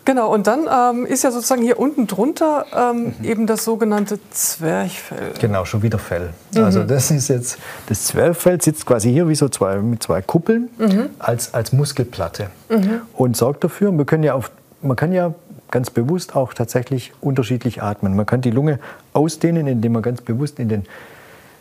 Genau, 0.05 0.31
und 0.31 0.45
dann 0.45 0.67
ähm, 0.71 1.05
ist 1.07 1.23
ja 1.23 1.31
sozusagen 1.31 1.63
hier 1.63 1.79
unten 1.79 2.05
drunter 2.05 2.65
ähm, 2.75 3.15
mhm. 3.17 3.25
eben 3.25 3.47
das 3.47 3.65
sogenannte 3.65 4.19
Zwerchfell. 4.29 5.31
Genau, 5.41 5.65
schon 5.65 5.81
wieder 5.81 5.97
Fell. 5.97 6.29
Mhm. 6.53 6.63
Also 6.63 6.83
das 6.83 7.09
ist 7.09 7.27
jetzt, 7.27 7.57
das 7.89 8.05
Zwerchfell 8.05 8.61
sitzt 8.61 8.85
quasi 8.85 9.11
hier 9.11 9.27
wie 9.27 9.33
so 9.35 9.49
zwei, 9.49 9.77
mit 9.77 10.03
zwei 10.03 10.21
Kuppeln 10.21 10.69
mhm. 10.77 11.09
als, 11.17 11.55
als 11.55 11.73
Muskelplatte 11.73 12.51
mhm. 12.69 13.01
und 13.13 13.35
sorgt 13.35 13.63
dafür, 13.63 13.91
wir 13.91 14.05
können 14.05 14.23
ja 14.23 14.35
auf, 14.35 14.51
man 14.83 14.95
kann 14.95 15.11
ja 15.11 15.33
ganz 15.71 15.89
bewusst 15.89 16.35
auch 16.35 16.53
tatsächlich 16.53 17.13
unterschiedlich 17.21 17.81
atmen. 17.81 18.15
Man 18.15 18.25
kann 18.25 18.41
die 18.41 18.51
Lunge 18.51 18.79
ausdehnen, 19.13 19.67
indem 19.67 19.93
man 19.93 20.01
ganz 20.01 20.21
bewusst 20.21 20.59
in 20.59 20.69
den 20.69 20.83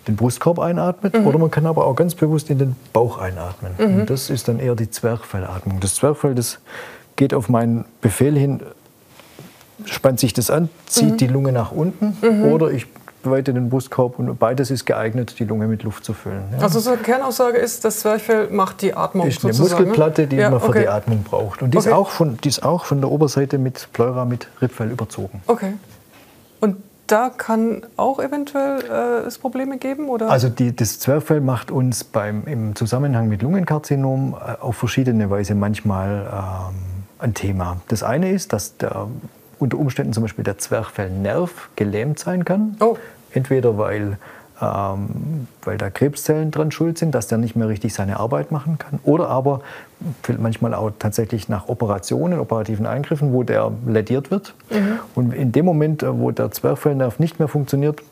den 0.07 0.17
Brustkorb 0.17 0.59
einatmet 0.59 1.19
mhm. 1.19 1.27
oder 1.27 1.39
man 1.39 1.51
kann 1.51 1.67
aber 1.67 1.87
auch 1.87 1.97
ganz 1.97 2.15
bewusst 2.15 2.51
in 2.51 2.59
den 2.59 2.77
Bauch 2.93 3.19
einatmen. 3.19 3.73
Mhm. 3.79 4.01
Und 4.01 4.11
das 4.11 4.31
ist 4.31 4.49
dann 4.49 4.61
eher 4.61 4.75
die 4.75 4.91
Zwerchfellatmung. 4.91 5.81
Das 5.81 5.95
Zwerchfell, 5.95 6.35
das 6.35 6.59
geht 7.17 7.35
auf 7.35 7.49
meinen 7.49 7.85
Befehl 8.01 8.37
hin, 8.37 8.61
spannt 9.85 10.21
sich 10.21 10.33
das 10.33 10.51
an, 10.51 10.69
zieht 10.87 11.13
mhm. 11.13 11.17
die 11.17 11.27
Lunge 11.27 11.53
nach 11.53 11.73
unten 11.73 12.17
mhm. 12.21 12.45
oder 12.45 12.71
ich 12.71 12.87
weite 13.31 13.55
den 13.55 13.71
Brustkorb 13.71 14.19
und 14.19 14.39
beides 14.39 14.71
ist 14.71 14.85
geeignet, 14.85 15.39
die 15.39 15.45
Lunge 15.45 15.67
mit 15.67 15.83
Luft 15.83 16.05
zu 16.05 16.15
füllen. 16.15 16.43
Ja. 16.53 16.63
Also 16.63 16.81
so 16.81 16.91
eine 16.91 17.01
Kernaussage 17.01 17.59
ist, 17.59 17.85
das 17.85 18.01
Zwerchfell 18.01 18.49
macht 18.51 18.83
die 18.83 18.95
Atmung 18.95 19.27
Ist 19.27 19.45
eine 19.45 19.53
sozusagen, 19.53 19.83
ne? 19.83 19.89
Muskelplatte, 19.89 20.27
die 20.27 20.37
ja, 20.37 20.51
man 20.51 20.61
für 20.61 20.73
die 20.73 20.89
Atmung 20.89 21.23
braucht. 21.23 21.63
Und 21.63 21.73
die, 21.73 21.79
okay. 21.79 21.89
ist 21.89 21.95
auch 21.95 22.11
von, 22.11 22.39
die 22.43 22.49
ist 22.49 22.63
auch 22.63 22.85
von 22.85 23.01
der 23.01 23.11
Oberseite 23.11 23.59
mit 23.59 23.89
Pleura, 23.93 24.25
mit 24.25 24.49
Rippfell 24.61 24.91
überzogen. 24.91 25.43
Okay. 25.47 25.75
Und 26.61 26.77
da 27.07 27.31
kann 27.31 27.83
auch 27.97 28.19
eventuell 28.19 28.81
äh, 28.85 29.27
es 29.27 29.39
Probleme 29.39 29.79
geben? 29.79 30.09
Oder? 30.09 30.31
Also 30.31 30.49
die, 30.49 30.75
das 30.75 30.99
Zwerchfell 31.01 31.41
macht 31.41 31.71
uns 31.71 32.05
beim, 32.05 32.45
im 32.47 32.75
Zusammenhang 32.75 33.29
mit 33.29 33.43
Lungenkarzinom 33.43 34.35
äh, 34.35 34.61
auf 34.61 34.77
verschiedene 34.77 35.29
Weise 35.31 35.55
manchmal 35.55 36.27
ähm, 36.33 36.75
ein 37.19 37.35
Thema. 37.35 37.79
Das 37.89 38.03
eine 38.03 38.31
ist, 38.31 38.53
dass 38.53 38.77
der, 38.77 39.09
unter 39.59 39.79
Umständen 39.79 40.13
zum 40.13 40.23
Beispiel 40.23 40.45
der 40.45 40.59
Zwerchfellnerv 40.59 41.71
gelähmt 41.77 42.19
sein 42.19 42.45
kann. 42.45 42.77
Oh. 42.81 42.97
Entweder 43.33 43.79
weil, 43.79 44.19
ähm, 44.61 45.49
weil 45.65 45.79
da 45.79 45.91
Krebszellen 45.91 46.51
dran 46.51 46.71
schuld 46.71 46.99
sind, 46.99 47.15
dass 47.15 47.27
der 47.27 47.39
nicht 47.39 47.57
mehr 47.57 47.69
richtig 47.69 47.95
seine 47.95 48.21
Arbeit 48.21 48.53
machen 48.53 48.79
kann. 48.79 49.01
Oder 49.03 49.29
aber 49.29 49.61
manchmal 50.39 50.75
auch 50.75 50.93
tatsächlich 50.99 51.49
nach 51.49 51.69
Operationen, 51.69 52.39
operativen 52.39 52.87
Eingriffen, 52.87 53.33
wo 53.33 53.43
der 53.43 53.73
lädiert 53.87 54.31
wird. 54.31 54.55
Mhm. 54.71 54.99
Und 55.15 55.35
in 55.35 55.53
dem 55.53 55.65
Moment, 55.65 56.03
äh, 56.03 56.19
wo 56.19 56.31
der 56.31 56.51
Zwerchfellnerv 56.51 57.19
nicht 57.19 57.39
mehr 57.39 57.49
funktioniert, 57.49 58.03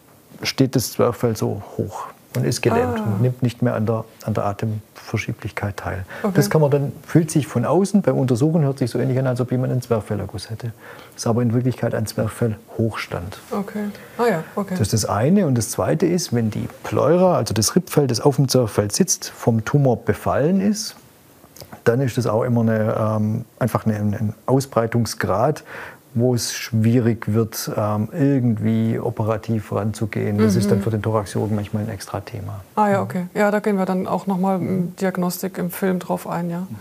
steht 0.42 0.74
das 0.74 0.92
Zwerchfell 0.92 1.36
so 1.36 1.62
hoch 1.76 2.06
und 2.36 2.44
ist 2.44 2.62
gelähmt 2.62 2.98
ah. 2.98 3.02
und 3.02 3.22
nimmt 3.22 3.42
nicht 3.42 3.62
mehr 3.62 3.74
an 3.74 3.86
der, 3.86 4.04
an 4.24 4.34
der 4.34 4.44
Atemverschieblichkeit 4.44 5.76
teil. 5.76 6.04
Okay. 6.22 6.32
Das 6.34 6.50
kann 6.50 6.60
man 6.60 6.70
dann, 6.70 6.92
fühlt 7.06 7.30
sich 7.30 7.46
von 7.46 7.64
außen, 7.64 8.02
beim 8.02 8.16
Untersuchen 8.16 8.62
hört 8.62 8.78
sich 8.78 8.90
so 8.90 8.98
ähnlich 8.98 9.18
an, 9.18 9.26
als 9.26 9.40
ob 9.40 9.50
jemand 9.50 9.72
einen 9.72 9.82
Zwerchfellerguss 9.82 10.50
hätte. 10.50 10.72
Das 11.12 11.22
ist 11.22 11.26
aber 11.26 11.42
in 11.42 11.52
Wirklichkeit 11.52 11.94
ein 11.94 12.06
Zwerchfellhochstand. 12.06 13.38
Okay. 13.50 13.84
Ah 14.18 14.26
ja, 14.26 14.44
okay. 14.56 14.74
Das 14.78 14.80
ist 14.80 14.92
das 14.92 15.04
eine. 15.04 15.46
Und 15.46 15.56
das 15.56 15.70
zweite 15.70 16.06
ist, 16.06 16.32
wenn 16.32 16.50
die 16.50 16.68
Pleura, 16.82 17.36
also 17.36 17.54
das 17.54 17.76
Rippfell, 17.76 18.06
das 18.06 18.20
auf 18.20 18.36
dem 18.36 18.48
Zwerchfell 18.48 18.90
sitzt, 18.90 19.30
vom 19.30 19.64
Tumor 19.64 20.04
befallen 20.04 20.60
ist, 20.60 20.96
dann 21.84 22.00
ist 22.00 22.16
das 22.16 22.26
auch 22.26 22.44
immer 22.44 22.62
eine, 22.62 22.96
ähm, 22.98 23.44
einfach 23.58 23.86
eine, 23.86 23.96
ein 23.96 24.34
Ausbreitungsgrad, 24.46 25.64
wo 26.14 26.34
es 26.34 26.52
schwierig 26.52 27.32
wird, 27.32 27.70
ähm, 27.76 28.08
irgendwie 28.12 28.98
operativ 28.98 29.72
ranzugehen. 29.72 30.38
Das 30.38 30.54
mhm. 30.54 30.60
ist 30.60 30.70
dann 30.70 30.78
mhm. 30.78 30.82
für 30.82 30.90
den 30.90 31.02
Thoraxchirurgen 31.02 31.56
manchmal 31.56 31.84
ein 31.84 31.88
extra 31.88 32.20
Thema. 32.20 32.60
Ah 32.76 32.88
ja, 32.90 33.02
okay. 33.02 33.26
Ja, 33.34 33.50
da 33.50 33.60
gehen 33.60 33.76
wir 33.76 33.86
dann 33.86 34.06
auch 34.06 34.26
nochmal 34.26 34.60
im 34.60 34.96
Diagnostik 34.96 35.58
im 35.58 35.70
Film 35.70 35.98
drauf 35.98 36.28
ein, 36.28 36.50
ja. 36.50 36.60
Mhm. 36.60 36.76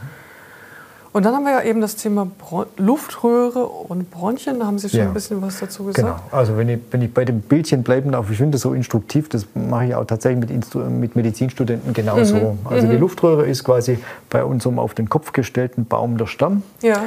Und 1.14 1.26
dann 1.26 1.36
haben 1.36 1.44
wir 1.44 1.52
ja 1.52 1.62
eben 1.64 1.82
das 1.82 1.98
Thema 1.98 2.26
Bron 2.40 2.68
Luftröhre 2.78 3.66
und 3.66 4.10
Bronchien. 4.12 4.60
Da 4.60 4.66
haben 4.66 4.80
Sie 4.80 4.88
schon 4.88 5.00
ja. 5.00 5.08
ein 5.08 5.14
bisschen 5.14 5.42
was 5.42 5.60
dazu 5.60 5.84
gesagt. 5.84 6.08
Genau. 6.08 6.20
Also 6.32 6.56
wenn 6.56 6.70
ich, 6.70 6.80
wenn 6.90 7.02
ich 7.02 7.14
bei 7.14 7.26
dem 7.26 7.42
Bildchen 7.42 7.84
bleiben 7.84 8.14
darf, 8.14 8.32
ich 8.32 8.38
finde 8.38 8.54
das 8.54 8.62
so 8.62 8.74
instruktiv, 8.74 9.28
das 9.28 9.46
mache 9.54 9.88
ich 9.88 9.96
auch 9.96 10.06
tatsächlich 10.06 10.50
mit, 10.50 10.90
mit 10.90 11.16
Medizinstudenten 11.18 11.94
genauso. 11.94 12.36
Mhm. 12.36 12.60
Also 12.64 12.88
mhm. 12.88 12.92
die 12.92 12.98
Luftröhre 12.98 13.46
ist 13.46 13.66
quasi 13.66 14.00
bei 14.30 14.46
unserem 14.46 14.80
auf 14.80 14.94
den 14.94 15.10
Kopf 15.10 15.34
gestellten 15.34 15.86
Baum 15.86 16.18
der 16.18 16.28
Stamm. 16.28 16.64
Ja. 16.82 17.04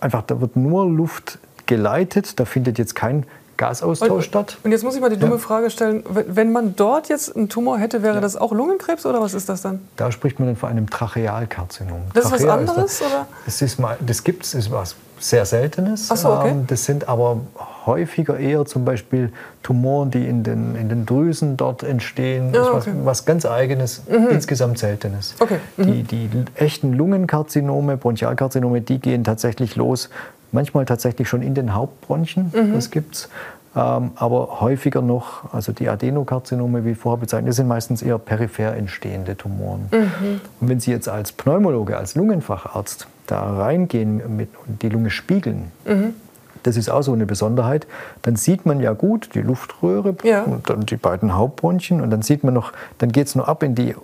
Einfach, 0.00 0.22
da 0.22 0.38
wird 0.42 0.56
nur 0.56 0.86
Luft 0.86 1.38
geleitet. 1.66 2.38
Da 2.38 2.44
findet 2.44 2.78
jetzt 2.78 2.94
kein 2.94 3.24
Gasaustausch 3.56 4.10
und, 4.10 4.22
statt. 4.22 4.58
Und 4.64 4.72
jetzt 4.72 4.84
muss 4.84 4.94
ich 4.94 5.00
mal 5.00 5.10
die 5.10 5.18
dumme 5.18 5.34
ja. 5.34 5.38
Frage 5.38 5.70
stellen, 5.70 6.04
wenn 6.08 6.52
man 6.52 6.76
dort 6.76 7.08
jetzt 7.08 7.34
einen 7.34 7.48
Tumor 7.48 7.78
hätte, 7.78 8.02
wäre 8.02 8.16
ja. 8.16 8.20
das 8.20 8.36
auch 8.36 8.52
Lungenkrebs 8.52 9.06
oder 9.06 9.20
was 9.20 9.34
ist 9.34 9.48
das 9.48 9.62
dann? 9.62 9.80
Da 9.96 10.12
spricht 10.12 10.38
man 10.38 10.48
dann 10.48 10.56
von 10.56 10.70
einem 10.70 10.90
Trachealkarzinom. 10.90 12.02
Das 12.12 12.24
Trachea 12.24 12.36
ist 12.36 12.46
was 12.46 12.50
anderes? 12.50 12.92
Ist 12.92 13.00
da, 13.00 13.06
oder? 13.06 13.26
Das, 13.44 13.62
ist 13.62 13.78
mal, 13.78 13.96
das 14.04 14.24
gibt 14.24 14.44
es, 14.44 14.54
ist 14.54 14.70
was 14.70 14.96
sehr 15.18 15.46
Seltenes. 15.46 16.08
So, 16.08 16.28
okay. 16.28 16.50
Ähm, 16.50 16.66
das 16.66 16.84
sind 16.84 17.08
aber 17.08 17.40
häufiger 17.86 18.38
eher 18.38 18.66
zum 18.66 18.84
Beispiel 18.84 19.32
Tumoren, 19.62 20.10
die 20.10 20.26
in 20.26 20.42
den, 20.42 20.76
in 20.76 20.88
den 20.88 21.06
Drüsen 21.06 21.56
dort 21.56 21.82
entstehen. 21.82 22.54
Ah, 22.54 22.72
okay. 22.74 22.92
was, 22.96 23.04
was, 23.04 23.24
ganz 23.24 23.46
Eigenes, 23.46 24.02
mhm. 24.08 24.28
insgesamt 24.30 24.78
Seltenes. 24.78 25.34
Okay. 25.38 25.58
Mhm. 25.76 25.84
Die, 25.84 26.02
die 26.02 26.30
echten 26.54 26.92
Lungenkarzinome, 26.92 27.96
Bronchialkarzinome, 27.96 28.82
die 28.82 28.98
gehen 28.98 29.24
tatsächlich 29.24 29.76
los 29.76 30.10
manchmal 30.52 30.84
tatsächlich 30.84 31.28
schon 31.28 31.42
in 31.42 31.54
den 31.54 31.74
Hauptbronchien, 31.74 32.52
mhm. 32.54 32.74
das 32.74 32.90
gibt 32.90 33.14
es. 33.14 33.28
Ähm, 33.76 34.12
aber 34.14 34.60
häufiger 34.62 35.02
noch, 35.02 35.52
also 35.52 35.70
die 35.70 35.88
Adenokarzinome, 35.90 36.86
wie 36.86 36.94
vorher 36.94 37.20
bezeichnet, 37.20 37.50
das 37.50 37.56
sind 37.56 37.68
meistens 37.68 38.00
eher 38.00 38.18
peripher 38.18 38.74
entstehende 38.74 39.36
Tumoren. 39.36 39.88
Mhm. 39.92 40.40
Und 40.60 40.68
wenn 40.68 40.80
Sie 40.80 40.90
jetzt 40.90 41.10
als 41.10 41.32
Pneumologe, 41.32 41.96
als 41.98 42.14
Lungenfacharzt 42.14 43.06
da 43.26 43.56
reingehen 43.58 44.34
mit, 44.34 44.48
und 44.66 44.80
die 44.80 44.88
Lunge 44.88 45.10
spiegeln, 45.10 45.72
mhm. 45.84 46.14
das 46.62 46.78
ist 46.78 46.88
auch 46.88 47.02
so 47.02 47.12
eine 47.12 47.26
Besonderheit, 47.26 47.86
dann 48.22 48.36
sieht 48.36 48.64
man 48.64 48.80
ja 48.80 48.94
gut 48.94 49.34
die 49.34 49.42
Luftröhre 49.42 50.16
ja. 50.22 50.44
und 50.44 50.70
dann 50.70 50.86
die 50.86 50.96
beiden 50.96 51.36
Hauptbronchien 51.36 52.00
und 52.00 52.08
dann 52.08 52.22
sieht 52.22 52.44
man 52.44 52.54
noch, 52.54 52.72
dann 52.96 53.12
geht 53.12 53.26
es 53.26 53.34
nur 53.34 53.46
ab 53.46 53.62
in 53.62 53.74
die 53.74 53.94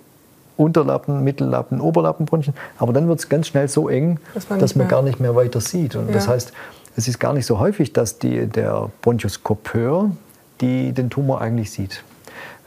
Unterlappen, 0.57 1.23
Mittellappen, 1.23 1.81
Oberlappenbronchien. 1.81 2.55
Aber 2.77 2.93
dann 2.93 3.07
wird 3.07 3.19
es 3.19 3.29
ganz 3.29 3.47
schnell 3.47 3.67
so 3.67 3.89
eng, 3.89 4.19
man 4.49 4.59
dass 4.59 4.75
man 4.75 4.87
gar 4.87 5.01
nicht 5.01 5.19
mehr 5.19 5.35
weiter 5.35 5.61
sieht. 5.61 5.95
Und 5.95 6.07
ja. 6.07 6.13
das 6.13 6.27
heißt, 6.27 6.53
es 6.95 7.07
ist 7.07 7.19
gar 7.19 7.33
nicht 7.33 7.45
so 7.45 7.59
häufig, 7.59 7.93
dass 7.93 8.19
die, 8.19 8.47
der 8.47 8.89
Bronchoskopeur 9.01 10.11
die 10.61 10.93
den 10.93 11.09
Tumor 11.09 11.41
eigentlich 11.41 11.71
sieht. 11.71 12.03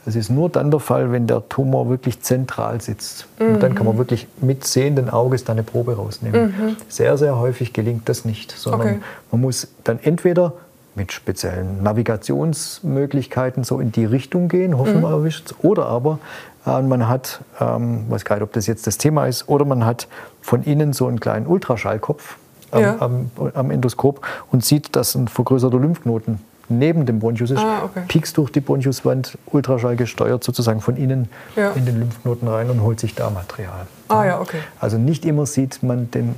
Das 0.05 0.15
ist 0.15 0.29
nur 0.29 0.49
dann 0.49 0.71
der 0.71 0.79
Fall, 0.79 1.11
wenn 1.11 1.27
der 1.27 1.49
Tumor 1.49 1.89
wirklich 1.89 2.21
zentral 2.21 2.79
sitzt. 2.79 3.27
Mhm. 3.39 3.55
Und 3.55 3.63
dann 3.63 3.75
kann 3.75 3.85
man 3.85 3.97
wirklich 3.97 4.27
mit 4.39 4.65
sehenden 4.65 5.09
Auges 5.09 5.43
da 5.43 5.51
eine 5.51 5.63
Probe 5.63 5.97
rausnehmen. 5.97 6.45
Mhm. 6.45 6.77
Sehr, 6.87 7.17
sehr 7.17 7.37
häufig 7.37 7.73
gelingt 7.73 8.07
das 8.07 8.23
nicht, 8.23 8.51
sondern 8.51 8.81
okay. 8.81 8.99
man 9.31 9.41
muss 9.41 9.67
dann 9.83 9.99
entweder 10.01 10.53
mit 10.95 11.11
speziellen 11.11 11.83
Navigationsmöglichkeiten 11.83 13.63
so 13.65 13.79
in 13.79 13.91
die 13.91 14.05
Richtung 14.05 14.47
gehen, 14.47 14.77
hoffen 14.77 14.95
mhm. 14.95 15.01
man 15.01 15.11
erwischt 15.11 15.53
Oder 15.61 15.87
aber 15.87 16.19
äh, 16.67 16.81
man 16.81 17.07
hat, 17.07 17.39
ähm, 17.59 18.05
weiß 18.09 18.25
gar 18.25 18.35
nicht, 18.35 18.43
ob 18.43 18.53
das 18.53 18.67
jetzt 18.67 18.87
das 18.87 18.97
Thema 18.97 19.25
ist, 19.25 19.47
oder 19.47 19.65
man 19.65 19.85
hat 19.85 20.07
von 20.41 20.63
innen 20.63 20.93
so 20.93 21.07
einen 21.07 21.19
kleinen 21.19 21.47
Ultraschallkopf 21.47 22.37
am, 22.71 22.81
ja. 22.81 22.95
am, 22.99 23.31
am 23.53 23.71
Endoskop 23.71 24.25
und 24.51 24.65
sieht, 24.65 24.95
dass 24.95 25.15
ein 25.15 25.27
vergrößerter 25.27 25.79
Lymphknoten 25.79 26.39
neben 26.69 27.05
dem 27.05 27.19
Bronchus 27.19 27.51
ist, 27.51 27.59
ah, 27.59 27.83
okay. 27.85 28.01
piekst 28.09 28.37
durch 28.37 28.51
die 28.51 28.59
Bronchuswand, 28.59 29.37
Ultraschall 29.45 29.95
gesteuert 29.95 30.43
sozusagen 30.43 30.81
von 30.81 30.97
innen 30.97 31.29
ja. 31.55 31.71
in 31.71 31.85
den 31.85 31.97
Lymphknoten 31.99 32.47
rein 32.47 32.69
und 32.69 32.81
holt 32.81 32.99
sich 32.99 33.15
da 33.15 33.29
Material. 33.29 33.87
Ah, 34.09 34.25
ja, 34.25 34.41
okay. 34.41 34.59
Also 34.79 34.97
nicht 34.97 35.25
immer 35.25 35.45
sieht 35.45 35.81
man 35.81 36.11
den 36.11 36.35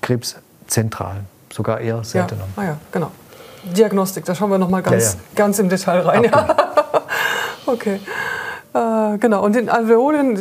Krebs 0.00 0.36
zentral, 0.68 1.24
sogar 1.52 1.80
eher 1.80 2.04
seltener. 2.04 2.44
Ja. 2.56 2.62
Ah, 2.62 2.64
ja, 2.66 2.76
genau. 2.92 3.10
Diagnostik, 3.64 4.24
da 4.26 4.34
schauen 4.34 4.50
wir 4.50 4.58
nochmal 4.58 4.82
ganz, 4.82 5.14
ja, 5.14 5.20
ganz 5.34 5.58
im 5.58 5.68
Detail 5.68 6.00
rein. 6.00 6.30
Okay. 7.66 8.00
Äh, 8.74 9.18
genau, 9.18 9.44
und 9.44 9.54
den 9.54 9.68
Alveolen 9.68 10.38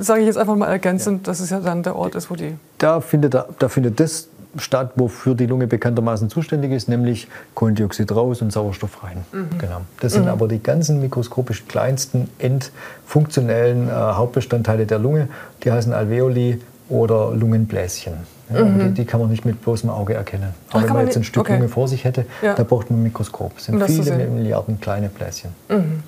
sage 0.00 0.20
ich 0.20 0.26
jetzt 0.26 0.38
einfach 0.38 0.56
mal 0.56 0.68
ergänzend, 0.68 1.28
dass 1.28 1.40
es 1.40 1.50
ja 1.50 1.60
dann 1.60 1.82
der 1.82 1.96
Ort 1.96 2.14
ist, 2.14 2.30
wo 2.30 2.34
die. 2.34 2.56
Da 2.78 3.00
findet, 3.00 3.34
da 3.34 3.68
findet 3.68 4.00
das 4.00 4.28
statt, 4.56 4.92
wofür 4.96 5.34
die 5.34 5.46
Lunge 5.46 5.66
bekanntermaßen 5.66 6.30
zuständig 6.30 6.72
ist, 6.72 6.88
nämlich 6.88 7.28
Kohlendioxid 7.54 8.10
raus 8.12 8.40
und 8.40 8.52
Sauerstoff 8.52 9.02
rein. 9.02 9.24
Mhm. 9.32 9.58
Genau. 9.58 9.80
Das 10.00 10.12
sind 10.12 10.24
mhm. 10.24 10.30
aber 10.30 10.48
die 10.48 10.62
ganzen 10.62 11.00
mikroskopisch 11.00 11.66
kleinsten 11.66 12.28
endfunktionellen 12.38 13.88
äh, 13.88 13.92
Hauptbestandteile 13.92 14.86
der 14.86 14.98
Lunge. 14.98 15.28
Die 15.64 15.72
heißen 15.72 15.92
Alveoli 15.92 16.60
oder 16.88 17.32
Lungenbläschen. 17.32 18.14
Ja, 18.52 18.64
mhm. 18.64 18.78
die, 18.78 19.02
die, 19.02 19.04
kann 19.06 19.20
man 19.20 19.30
nicht 19.30 19.44
mit 19.44 19.62
bloßem 19.62 19.88
Auge 19.88 20.14
erkennen. 20.14 20.54
Aber 20.70 20.80
Ach, 20.80 20.88
wenn 20.88 20.94
man 20.94 21.06
jetzt 21.06 21.16
ein 21.16 21.24
Stück 21.24 21.44
okay. 21.44 21.54
Lunge 21.54 21.68
vor 21.68 21.88
sich 21.88 22.04
hätte, 22.04 22.26
ja. 22.42 22.54
da 22.54 22.62
braucht 22.62 22.90
man 22.90 23.00
ein 23.00 23.02
Mikroskop. 23.04 23.52
Es 23.56 23.64
sind 23.64 23.82
viele 23.84 24.28
Milliarden 24.28 24.80
kleine 24.80 25.08
Bläschen. 25.08 25.50
Mhm. 25.68 26.02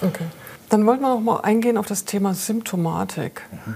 Okay. 0.00 0.24
Dann 0.72 0.86
wollten 0.86 1.02
wir 1.02 1.10
noch 1.10 1.20
mal 1.20 1.40
eingehen 1.40 1.76
auf 1.76 1.84
das 1.84 2.06
Thema 2.06 2.32
Symptomatik. 2.32 3.42
Mhm. 3.50 3.74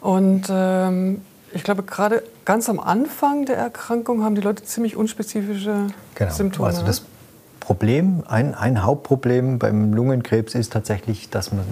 Und 0.00 0.42
ähm, 0.50 1.20
ich 1.52 1.62
glaube, 1.62 1.84
gerade 1.84 2.24
ganz 2.44 2.68
am 2.68 2.80
Anfang 2.80 3.46
der 3.46 3.56
Erkrankung 3.56 4.24
haben 4.24 4.34
die 4.34 4.40
Leute 4.40 4.64
ziemlich 4.64 4.96
unspezifische 4.96 5.86
genau. 6.16 6.32
Symptome. 6.32 6.66
Also 6.66 6.84
das 6.84 7.04
Problem, 7.60 8.24
ein, 8.26 8.56
ein 8.56 8.82
Hauptproblem 8.82 9.60
beim 9.60 9.94
Lungenkrebs 9.94 10.56
ist 10.56 10.72
tatsächlich, 10.72 11.30
dass 11.30 11.52
man 11.52 11.64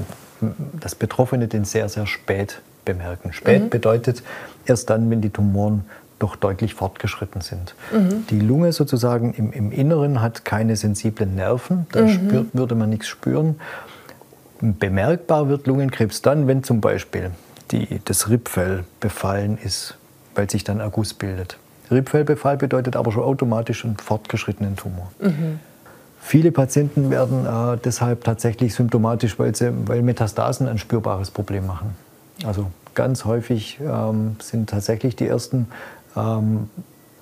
das 0.79 0.95
Betroffene 0.95 1.49
den 1.49 1.65
sehr, 1.65 1.89
sehr 1.89 2.07
spät 2.07 2.63
bemerken. 2.85 3.33
Spät 3.33 3.65
mhm. 3.65 3.71
bedeutet 3.71 4.23
erst 4.67 4.89
dann, 4.89 5.11
wenn 5.11 5.21
die 5.21 5.31
Tumoren 5.31 5.85
doch 6.21 6.37
deutlich 6.37 6.75
fortgeschritten 6.75 7.41
sind. 7.41 7.75
Mhm. 7.93 8.27
Die 8.31 8.39
Lunge 8.39 8.73
sozusagen 8.73 9.35
im, 9.35 9.53
im, 9.53 9.73
Inneren 9.73 10.21
hat 10.21 10.45
keine 10.45 10.77
sensiblen 10.77 11.35
Nerven, 11.35 11.87
da 11.91 12.03
mhm. 12.03 12.09
spürt, 12.11 12.47
würde 12.53 12.75
man 12.77 12.91
nichts 12.91 13.09
spüren. 13.09 13.57
Bemerkbar 14.61 15.49
wird 15.49 15.67
Lungenkrebs 15.67 16.23
dann, 16.23 16.47
wenn 16.47 16.63
zum 16.63 16.81
Beispiel 16.81 17.31
die, 17.71 18.01
das 18.05 18.29
Rippfell 18.29 18.85
befallen 19.01 19.59
ist, 19.63 19.97
weil 20.35 20.51
sich 20.51 20.65
dann 20.65 20.81
Erguss 20.81 21.15
bildet. 21.15 21.57
Rippfellbefall 21.91 22.57
bedeutet 22.57 22.95
aber 22.95 23.11
schon 23.11 23.25
automatisch 23.25 23.85
einen 23.85 23.97
fortgeschrittenen 23.97 24.77
Tumor. 24.77 25.11
Mhm. 25.21 25.59
Viele 26.21 26.53
Patienten 26.53 27.11
werden 27.11 27.47
äh, 27.47 27.79
deshalb 27.83 28.25
tatsächlich 28.25 28.75
symptomatisch, 28.75 29.39
weil, 29.39 29.55
sie, 29.55 29.73
weil 29.87 30.03
Metastasen 30.03 30.69
ein 30.69 30.79
spürbares 30.79 31.31
Problem 31.31 31.67
machen. 31.67 31.97
Also 32.45 32.67
ganz 32.95 33.25
häufig 33.25 33.81
ähm, 33.83 34.37
sind 34.41 34.71
tatsächlich 34.71 35.17
die 35.17 35.27
ersten 35.27 35.69
ähm, 36.17 36.69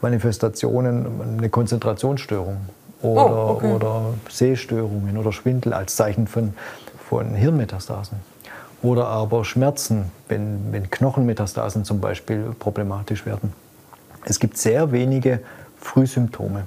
Manifestationen 0.00 1.06
eine 1.38 1.48
Konzentrationsstörung 1.48 2.56
oder, 3.00 3.46
oh, 3.46 3.50
okay. 3.50 3.72
oder 3.72 4.14
Sehstörungen 4.28 5.16
oder 5.16 5.32
Schwindel 5.32 5.72
als 5.72 5.96
Zeichen 5.96 6.26
von, 6.26 6.54
von 7.08 7.34
Hirnmetastasen. 7.34 8.18
Oder 8.82 9.08
aber 9.08 9.44
Schmerzen, 9.44 10.12
wenn, 10.28 10.72
wenn 10.72 10.90
Knochenmetastasen 10.90 11.84
zum 11.84 12.00
Beispiel 12.00 12.54
problematisch 12.58 13.26
werden. 13.26 13.52
Es 14.24 14.38
gibt 14.38 14.56
sehr 14.56 14.92
wenige 14.92 15.40
Frühsymptome. 15.80 16.64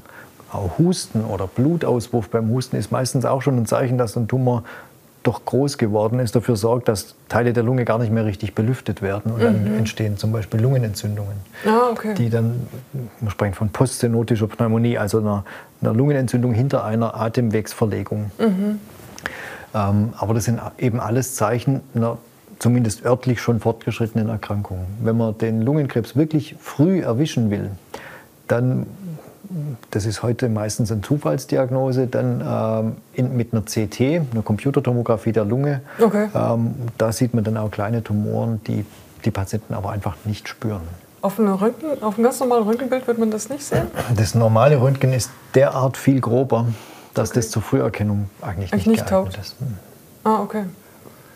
Auch 0.52 0.78
Husten 0.78 1.24
oder 1.24 1.48
Blutauswurf 1.48 2.30
beim 2.30 2.50
Husten 2.50 2.76
ist 2.76 2.92
meistens 2.92 3.24
auch 3.24 3.42
schon 3.42 3.58
ein 3.58 3.66
Zeichen, 3.66 3.98
dass 3.98 4.18
ein 4.18 4.28
Tumor 4.28 4.64
doch 5.24 5.46
groß 5.46 5.78
geworden 5.78 6.20
ist, 6.20 6.36
dafür 6.36 6.56
sorgt, 6.56 6.88
dass 6.88 7.16
Teile 7.30 7.54
der 7.54 7.62
Lunge 7.62 7.86
gar 7.86 8.00
nicht 8.00 8.12
mehr 8.12 8.26
richtig 8.26 8.56
belüftet 8.56 9.04
werden. 9.04 9.32
Und 9.32 9.40
mhm. 9.40 9.44
dann 9.44 9.78
entstehen 9.78 10.18
zum 10.18 10.32
Beispiel 10.32 10.60
Lungenentzündungen, 10.60 11.36
ah, 11.68 11.92
okay. 11.92 12.16
die 12.16 12.30
dann, 12.30 12.68
man 13.20 13.30
spricht 13.30 13.56
von 13.56 13.70
postzenotischer 13.70 14.48
Pneumonie, 14.48 14.98
also 14.98 15.20
einer, 15.20 15.46
einer 15.82 15.94
Lungenentzündung 15.94 16.54
hinter 16.54 16.84
einer 16.84 17.16
Atemwegsverlegung. 17.16 18.32
Mhm. 18.40 18.80
Ähm, 19.74 20.14
aber 20.18 20.34
das 20.34 20.46
sind 20.46 20.60
eben 20.78 21.00
alles 21.00 21.36
Zeichen 21.36 21.82
einer 21.96 22.18
zumindest 22.60 23.06
örtlich 23.06 23.42
schon 23.42 23.60
fortgeschrittenen 23.60 24.30
Erkrankung. 24.30 24.86
Wenn 25.02 25.18
man 25.18 25.38
den 25.38 25.62
Lungenkrebs 25.62 26.16
wirklich 26.16 26.56
früh 26.60 27.02
erwischen 27.02 27.50
will, 27.50 27.72
dann 28.48 28.86
das 29.90 30.06
ist 30.06 30.24
heute 30.24 30.50
meistens 30.50 30.92
eine 30.92 31.02
Zufallsdiagnose, 31.02 32.08
dann 32.08 32.42
ähm, 32.46 32.96
in, 33.14 33.36
mit 33.36 33.54
einer 33.54 33.64
CT, 33.64 34.02
einer 34.32 34.44
Computertomographie 34.44 35.32
der 35.32 35.46
Lunge. 35.46 35.82
Okay. 36.00 36.30
Ähm, 36.34 36.76
da 36.98 37.12
sieht 37.12 37.34
man 37.34 37.44
dann 37.44 37.58
auch 37.58 37.70
kleine 37.70 38.04
Tumoren, 38.04 38.62
die 38.66 38.86
die 39.26 39.32
Patienten 39.32 39.74
aber 39.74 39.92
einfach 39.92 40.16
nicht 40.26 40.48
spüren. 40.48 40.82
Auf, 41.22 41.38
Röntgen, 41.38 42.02
auf 42.02 42.16
einem 42.16 42.24
ganz 42.24 42.40
normalen 42.40 42.64
Röntgenbild 42.64 43.06
wird 43.08 43.20
man 43.20 43.30
das 43.30 43.50
nicht 43.50 43.64
sehen? 43.64 43.88
Das 44.16 44.34
normale 44.34 44.82
Röntgen 44.82 45.14
ist 45.14 45.30
derart 45.54 45.98
viel 45.98 46.20
grober, 46.20 46.66
dass 47.14 47.32
okay. 47.32 47.40
das 47.40 47.50
zur 47.50 47.62
Früherkennung 47.62 48.30
eigentlich 48.42 48.72
nicht, 48.72 48.88
nicht 48.88 49.08
geeignet 49.08 49.38
ist. 49.38 49.56
Hm. 49.60 49.78
Ah, 50.24 50.42
okay. 50.42 50.64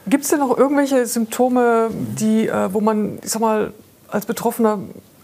Gibt 0.08 0.24
es 0.24 0.30
denn 0.30 0.40
noch 0.40 0.56
irgendwelche 0.58 1.06
Symptome, 1.06 1.90
die, 1.92 2.48
äh, 2.48 2.74
wo 2.74 2.80
man, 2.80 3.18
ich 3.24 3.32
sag 3.32 3.42
mal, 3.42 3.74
als 4.08 4.26
Betroffener 4.26 4.80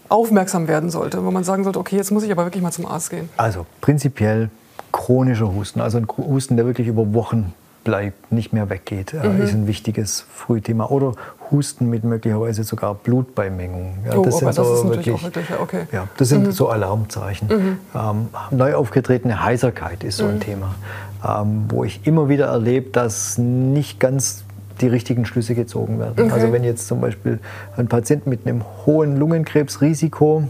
aufmerksam 0.08 0.68
werden 0.68 0.90
sollte, 0.90 1.24
wo 1.24 1.30
man 1.30 1.44
sagen 1.44 1.64
sollte, 1.64 1.78
okay, 1.78 1.96
jetzt 1.96 2.10
muss 2.10 2.24
ich 2.24 2.32
aber 2.32 2.44
wirklich 2.44 2.62
mal 2.62 2.72
zum 2.72 2.86
Arzt 2.86 3.10
gehen? 3.10 3.28
Also 3.36 3.64
prinzipiell 3.80 4.50
chronischer 4.90 5.54
Husten, 5.54 5.80
also 5.80 5.98
ein 5.98 6.06
Husten, 6.08 6.56
der 6.56 6.66
wirklich 6.66 6.86
über 6.88 7.14
Wochen 7.14 7.54
bleibt, 7.84 8.32
nicht 8.32 8.52
mehr 8.52 8.70
weggeht, 8.70 9.14
mhm. 9.14 9.42
ist 9.42 9.52
ein 9.52 9.66
wichtiges 9.66 10.24
Frühthema. 10.32 10.86
Oder 10.86 11.14
Husten 11.50 11.90
mit 11.90 12.04
möglicherweise 12.04 12.64
sogar 12.64 12.94
Blutbeimengung. 12.94 13.98
Ja, 14.06 14.16
oh, 14.16 14.24
das 14.24 14.38
sind 14.38 14.54
so 14.54 14.62
das 14.62 14.84
wirklich, 14.84 15.22
wirklich 15.22 15.46
okay. 15.60 15.86
ja, 15.92 16.08
das 16.16 16.28
sind 16.28 16.46
mhm. 16.46 16.52
so 16.52 16.68
Alarmzeichen. 16.68 17.48
Mhm. 17.48 17.78
Ähm, 17.94 18.28
neu 18.50 18.74
aufgetretene 18.74 19.44
Heiserkeit 19.44 20.02
ist 20.04 20.16
so 20.16 20.26
ein 20.26 20.36
mhm. 20.36 20.40
Thema, 20.40 20.74
ähm, 21.26 21.64
wo 21.68 21.84
ich 21.84 22.06
immer 22.06 22.28
wieder 22.28 22.46
erlebe, 22.46 22.90
dass 22.90 23.38
nicht 23.38 24.00
ganz 24.00 24.44
die 24.80 24.88
richtigen 24.88 25.26
Schlüsse 25.26 25.54
gezogen 25.54 25.98
werden. 25.98 26.14
Okay. 26.24 26.32
Also 26.32 26.52
wenn 26.52 26.64
jetzt 26.64 26.88
zum 26.88 27.00
Beispiel 27.00 27.38
ein 27.76 27.88
Patient 27.88 28.26
mit 28.26 28.46
einem 28.46 28.64
hohen 28.86 29.16
Lungenkrebsrisiko, 29.16 30.44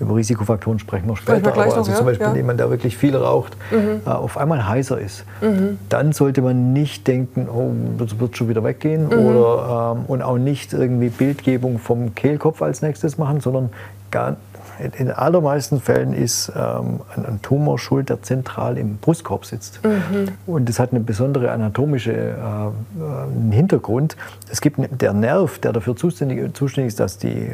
über 0.00 0.16
Risikofaktoren 0.16 0.78
sprechen 0.78 1.08
wir 1.08 1.16
später, 1.16 1.52
aber 1.52 1.62
also 1.62 1.78
noch, 1.78 1.96
zum 1.96 2.06
Beispiel 2.06 2.26
ja. 2.26 2.34
jemand, 2.34 2.60
der 2.60 2.70
wirklich 2.70 2.96
viel 2.96 3.16
raucht, 3.16 3.56
mhm. 3.70 4.02
äh, 4.06 4.10
auf 4.10 4.36
einmal 4.36 4.66
heißer 4.66 4.98
ist, 4.98 5.24
mhm. 5.40 5.78
dann 5.88 6.12
sollte 6.12 6.42
man 6.42 6.72
nicht 6.72 7.06
denken, 7.06 7.48
oh, 7.48 7.72
das 7.98 8.18
wird 8.18 8.36
schon 8.36 8.48
wieder 8.48 8.62
weggehen 8.64 9.06
mhm. 9.06 9.26
oder, 9.26 9.96
ähm, 9.96 10.04
und 10.06 10.22
auch 10.22 10.38
nicht 10.38 10.72
irgendwie 10.72 11.08
Bildgebung 11.08 11.78
vom 11.78 12.14
Kehlkopf 12.14 12.62
als 12.62 12.82
nächstes 12.82 13.18
machen, 13.18 13.40
sondern 13.40 13.70
gar, 14.10 14.36
in 14.80 14.92
den 14.92 15.10
allermeisten 15.10 15.80
Fällen 15.80 16.12
ist 16.12 16.52
ähm, 16.54 17.00
ein, 17.14 17.26
ein, 17.26 17.42
Tumor 17.42 17.78
schuld, 17.78 18.10
der 18.10 18.22
zentral 18.22 18.78
im 18.78 18.98
Brustkorb 18.98 19.44
sitzt. 19.44 19.80
Mhm. 19.84 20.28
Und 20.46 20.68
das 20.68 20.78
hat 20.78 20.92
eine 20.92 21.00
besondere 21.00 21.50
anatomische 21.50 22.12
äh, 22.12 22.26
äh, 22.32 23.52
Hintergrund. 23.52 24.16
Es 24.50 24.60
gibt 24.60 24.78
der 25.00 25.12
Nerv, 25.12 25.58
der 25.58 25.72
dafür 25.72 25.96
zuständig, 25.96 26.54
zuständig 26.54 26.88
ist, 26.88 27.00
dass 27.00 27.18
die 27.18 27.52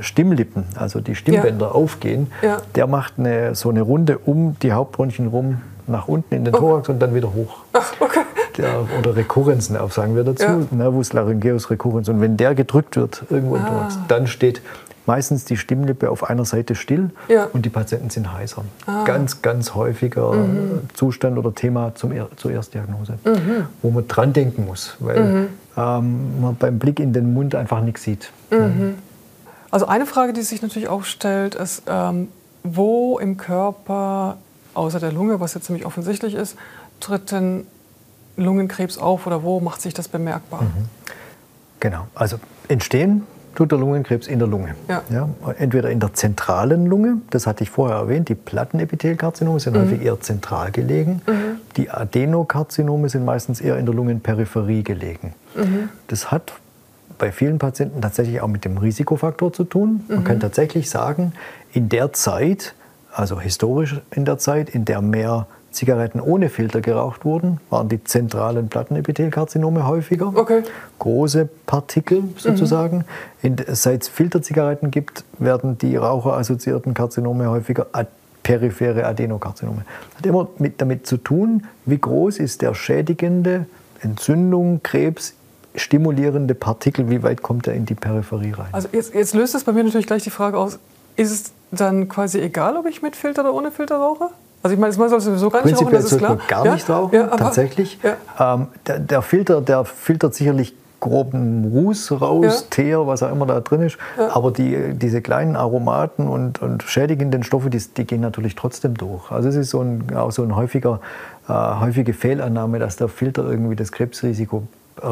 Stimmlippen, 0.00 0.64
also 0.76 1.00
die 1.00 1.14
Stimmbänder 1.14 1.66
ja. 1.66 1.72
aufgehen, 1.72 2.30
ja. 2.42 2.58
der 2.74 2.86
macht 2.86 3.14
eine, 3.18 3.54
so 3.54 3.70
eine 3.70 3.82
Runde 3.82 4.18
um 4.18 4.56
die 4.60 4.72
Hauptbronchien 4.72 5.28
rum 5.28 5.60
nach 5.86 6.08
unten 6.08 6.34
in 6.34 6.44
den 6.44 6.54
Thorax 6.54 6.88
und 6.88 6.98
dann 7.00 7.14
wieder 7.14 7.32
hoch. 7.32 7.64
Ach, 7.72 7.92
okay. 8.00 8.20
Der, 8.56 8.86
oder 8.98 9.16
Rekurrenznerv 9.16 9.92
sagen 9.92 10.14
wir 10.14 10.24
dazu, 10.24 10.44
ja. 10.44 10.58
Nervus 10.70 11.12
laryngeus 11.12 11.70
recurrens. 11.70 12.08
Und 12.08 12.20
wenn 12.20 12.36
der 12.36 12.54
gedrückt 12.54 12.96
wird 12.96 13.24
irgendwo 13.28 13.56
ah. 13.56 13.58
im 13.58 13.66
Thorax, 13.66 13.98
dann 14.08 14.26
steht 14.26 14.62
meistens 15.06 15.44
die 15.44 15.56
Stimmlippe 15.56 16.10
auf 16.10 16.24
einer 16.24 16.44
Seite 16.44 16.74
still 16.74 17.10
ja. 17.28 17.48
und 17.52 17.64
die 17.64 17.70
Patienten 17.70 18.10
sind 18.10 18.32
heiser. 18.32 18.64
Ah. 18.86 19.04
Ganz, 19.04 19.42
ganz 19.42 19.74
häufiger 19.74 20.32
mhm. 20.32 20.80
Zustand 20.94 21.36
oder 21.38 21.54
Thema 21.54 21.94
zum, 21.94 22.12
zur 22.36 22.52
Erstdiagnose, 22.52 23.14
mhm. 23.24 23.66
wo 23.82 23.90
man 23.90 24.08
dran 24.08 24.32
denken 24.32 24.64
muss, 24.64 24.96
weil 25.00 25.20
mhm. 25.20 25.46
ähm, 25.76 26.40
man 26.40 26.56
beim 26.56 26.78
Blick 26.78 27.00
in 27.00 27.12
den 27.12 27.34
Mund 27.34 27.54
einfach 27.54 27.82
nichts 27.82 28.04
sieht. 28.04 28.30
Mhm. 28.50 28.94
Also 29.74 29.86
eine 29.86 30.06
Frage, 30.06 30.32
die 30.32 30.42
sich 30.42 30.62
natürlich 30.62 30.86
auch 30.86 31.02
stellt, 31.02 31.56
ist, 31.56 31.82
ähm, 31.88 32.28
wo 32.62 33.18
im 33.18 33.36
Körper, 33.36 34.36
außer 34.72 35.00
der 35.00 35.10
Lunge, 35.10 35.40
was 35.40 35.54
jetzt 35.54 35.66
ziemlich 35.66 35.84
offensichtlich 35.84 36.34
ist, 36.34 36.56
tritt 37.00 37.32
denn 37.32 37.66
Lungenkrebs 38.36 38.98
auf 38.98 39.26
oder 39.26 39.42
wo 39.42 39.58
macht 39.58 39.82
sich 39.82 39.92
das 39.92 40.06
bemerkbar? 40.06 40.62
Mhm. 40.62 40.88
Genau, 41.80 42.06
also 42.14 42.36
entstehen 42.68 43.26
tut 43.56 43.72
der 43.72 43.78
Lungenkrebs 43.80 44.28
in 44.28 44.38
der 44.38 44.46
Lunge. 44.46 44.76
Ja. 44.86 45.02
Ja, 45.10 45.28
entweder 45.58 45.90
in 45.90 45.98
der 45.98 46.14
zentralen 46.14 46.86
Lunge, 46.86 47.16
das 47.30 47.48
hatte 47.48 47.64
ich 47.64 47.70
vorher 47.70 47.96
erwähnt, 47.96 48.28
die 48.28 48.36
Plattenepithelkarzinome 48.36 49.58
sind 49.58 49.74
mhm. 49.74 49.80
häufig 49.80 50.02
eher 50.02 50.20
zentral 50.20 50.70
gelegen. 50.70 51.20
Mhm. 51.26 51.56
Die 51.76 51.90
Adenokarzinome 51.90 53.08
sind 53.08 53.24
meistens 53.24 53.60
eher 53.60 53.76
in 53.78 53.86
der 53.86 53.94
Lungenperipherie 53.96 54.84
gelegen. 54.84 55.34
Mhm. 55.56 55.88
Das 56.06 56.30
hat 56.30 56.52
bei 57.18 57.32
vielen 57.32 57.58
Patienten 57.58 58.00
tatsächlich 58.00 58.40
auch 58.40 58.48
mit 58.48 58.64
dem 58.64 58.78
Risikofaktor 58.78 59.52
zu 59.52 59.64
tun. 59.64 60.04
Man 60.08 60.24
kann 60.24 60.36
mhm. 60.36 60.40
tatsächlich 60.40 60.90
sagen, 60.90 61.32
in 61.72 61.88
der 61.88 62.12
Zeit, 62.12 62.74
also 63.12 63.40
historisch 63.40 64.00
in 64.10 64.24
der 64.24 64.38
Zeit, 64.38 64.70
in 64.70 64.84
der 64.84 65.00
mehr 65.00 65.46
Zigaretten 65.70 66.20
ohne 66.20 66.48
Filter 66.48 66.80
geraucht 66.80 67.24
wurden, 67.24 67.60
waren 67.68 67.88
die 67.88 68.02
zentralen 68.02 68.68
Plattenepithelkarzinome 68.68 69.86
häufiger. 69.86 70.28
Okay. 70.34 70.62
Große 71.00 71.48
Partikel 71.66 72.22
sozusagen. 72.36 73.04
Mhm. 73.42 73.56
Seit 73.68 74.02
es 74.02 74.08
Filterzigaretten 74.08 74.90
gibt, 74.90 75.24
werden 75.38 75.76
die 75.76 75.96
raucherassoziierten 75.96 76.94
Karzinome 76.94 77.50
häufiger 77.50 77.86
periphere 78.44 79.04
Adenokarzinome. 79.06 79.84
Hat 80.16 80.26
immer 80.26 80.48
mit, 80.58 80.80
damit 80.80 81.06
zu 81.06 81.16
tun, 81.16 81.66
wie 81.86 81.98
groß 81.98 82.38
ist 82.38 82.62
der 82.62 82.74
schädigende 82.74 83.66
Entzündung, 84.00 84.80
Krebs 84.82 85.34
stimulierende 85.74 86.54
Partikel, 86.54 87.10
wie 87.10 87.22
weit 87.22 87.42
kommt 87.42 87.66
er 87.66 87.74
in 87.74 87.86
die 87.86 87.94
Peripherie 87.94 88.52
rein? 88.52 88.68
Also 88.72 88.88
jetzt, 88.92 89.14
jetzt 89.14 89.34
löst 89.34 89.54
das 89.54 89.64
bei 89.64 89.72
mir 89.72 89.84
natürlich 89.84 90.06
gleich 90.06 90.22
die 90.22 90.30
Frage 90.30 90.58
aus, 90.58 90.78
ist 91.16 91.30
es 91.30 91.52
dann 91.70 92.08
quasi 92.08 92.40
egal, 92.40 92.76
ob 92.76 92.86
ich 92.86 93.02
mit 93.02 93.16
Filter 93.16 93.42
oder 93.42 93.54
ohne 93.54 93.70
Filter 93.70 93.96
rauche? 93.96 94.28
Also 94.62 94.74
ich 94.74 94.80
meine, 94.80 94.96
man 94.96 95.10
soll 95.10 95.20
sowieso 95.20 95.50
gar 95.50 95.64
nicht 95.64 95.76
rauchen, 95.76 95.92
das 95.92 96.10
ist 96.10 96.18
klar. 96.18 96.38
gar 96.48 96.72
nicht 96.72 96.88
ja? 96.88 96.96
rauchen, 96.96 97.14
ja, 97.14 97.26
tatsächlich. 97.26 97.98
Ja. 98.02 98.54
Ähm, 98.54 98.68
der, 98.86 98.98
der, 98.98 99.22
Filter, 99.22 99.60
der 99.60 99.84
filtert 99.84 100.34
sicherlich 100.34 100.74
groben 101.00 101.70
Ruß 101.70 102.18
raus. 102.22 102.68
Teer, 102.70 103.06
was 103.06 103.22
auch 103.22 103.30
immer 103.30 103.44
da 103.44 103.60
drin 103.60 103.82
ist. 103.82 103.98
Aber 104.16 104.50
die, 104.50 104.94
diese 104.94 105.20
kleinen 105.20 105.54
Aromaten 105.54 106.28
und, 106.28 106.62
und 106.62 106.82
schädigenden 106.82 107.42
Stoffe, 107.42 107.68
die, 107.68 107.78
die, 107.78 108.06
gehen 108.06 108.22
natürlich 108.22 108.54
trotzdem 108.54 108.94
durch. 108.96 109.30
Also 109.30 109.50
es 109.50 109.54
ist 109.54 109.68
so 109.68 109.82
ein, 109.82 110.16
auch 110.16 110.32
so 110.32 110.42
eine 110.42 110.56
häufiger, 110.56 111.00
äh, 111.46 111.52
häufige 111.52 112.14
Fehlannahme, 112.14 112.78
dass 112.78 112.96
der 112.96 113.08
Filter 113.08 113.44
irgendwie 113.44 113.76
das 113.76 113.92
Krebsrisiko 113.92 114.62
äh, 115.02 115.08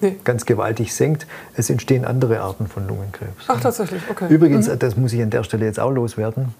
nee. 0.00 0.16
ganz 0.24 0.46
gewaltig 0.46 0.94
senkt. 0.94 1.26
Es 1.56 1.70
entstehen 1.70 2.04
andere 2.04 2.40
Arten 2.40 2.66
von 2.66 2.86
Lungenkrebs. 2.86 3.44
Ach, 3.48 3.60
tatsächlich, 3.60 4.02
okay. 4.10 4.26
Übrigens, 4.28 4.68
mhm. 4.68 4.78
das 4.78 4.96
muss 4.96 5.12
ich 5.12 5.22
an 5.22 5.30
der 5.30 5.42
Stelle 5.42 5.64
jetzt 5.64 5.80
auch 5.80 5.90
loswerden. 5.90 6.54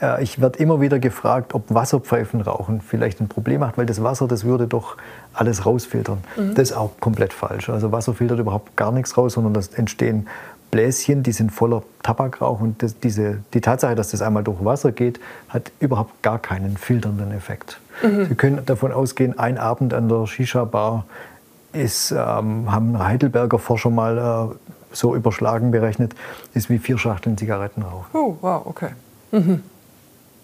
Äh, 0.00 0.22
ich 0.22 0.40
werde 0.40 0.58
immer 0.58 0.80
wieder 0.80 0.98
gefragt, 0.98 1.54
ob 1.54 1.72
Wasserpfeifen 1.72 2.40
rauchen 2.40 2.80
vielleicht 2.80 3.20
ein 3.20 3.28
Problem 3.28 3.60
macht, 3.60 3.78
weil 3.78 3.86
das 3.86 4.02
Wasser, 4.02 4.28
das 4.28 4.44
würde 4.44 4.66
doch 4.66 4.96
alles 5.32 5.66
rausfiltern. 5.66 6.18
Mhm. 6.36 6.54
Das 6.54 6.70
ist 6.70 6.76
auch 6.76 6.92
komplett 7.00 7.32
falsch. 7.32 7.68
Also 7.68 7.92
Wasser 7.92 8.14
filtert 8.14 8.38
überhaupt 8.38 8.76
gar 8.76 8.92
nichts 8.92 9.16
raus, 9.16 9.34
sondern 9.34 9.54
das 9.54 9.68
entstehen 9.68 10.28
Bläschen, 10.70 11.22
die 11.22 11.32
sind 11.32 11.50
voller 11.50 11.82
Tabakrauch 12.02 12.60
und 12.60 12.82
das, 12.82 12.98
diese, 12.98 13.38
die 13.54 13.60
Tatsache, 13.60 13.94
dass 13.94 14.10
das 14.10 14.20
einmal 14.20 14.44
durch 14.44 14.62
Wasser 14.64 14.92
geht, 14.92 15.18
hat 15.48 15.72
überhaupt 15.80 16.22
gar 16.22 16.38
keinen 16.38 16.76
filternden 16.76 17.32
Effekt. 17.32 17.80
Mhm. 18.02 18.26
Sie 18.26 18.34
können 18.34 18.66
davon 18.66 18.92
ausgehen, 18.92 19.38
ein 19.38 19.56
Abend 19.56 19.94
an 19.94 20.08
der 20.08 20.26
Shisha-Bar 20.26 21.06
ist, 21.72 22.10
ähm, 22.10 22.70
haben 22.72 22.98
Heidelberger 22.98 23.58
Forscher 23.58 23.90
mal 23.90 24.18
äh, 24.52 24.54
so 24.92 25.14
überschlagen 25.14 25.70
berechnet, 25.70 26.14
ist 26.54 26.70
wie 26.70 26.78
vier 26.78 26.98
Schachteln 26.98 27.36
Zigaretten 27.36 27.82
rauchen. 27.82 28.06
Oh, 28.12 28.36
wow, 28.40 28.62
okay. 28.66 28.90
Mhm. 29.32 29.62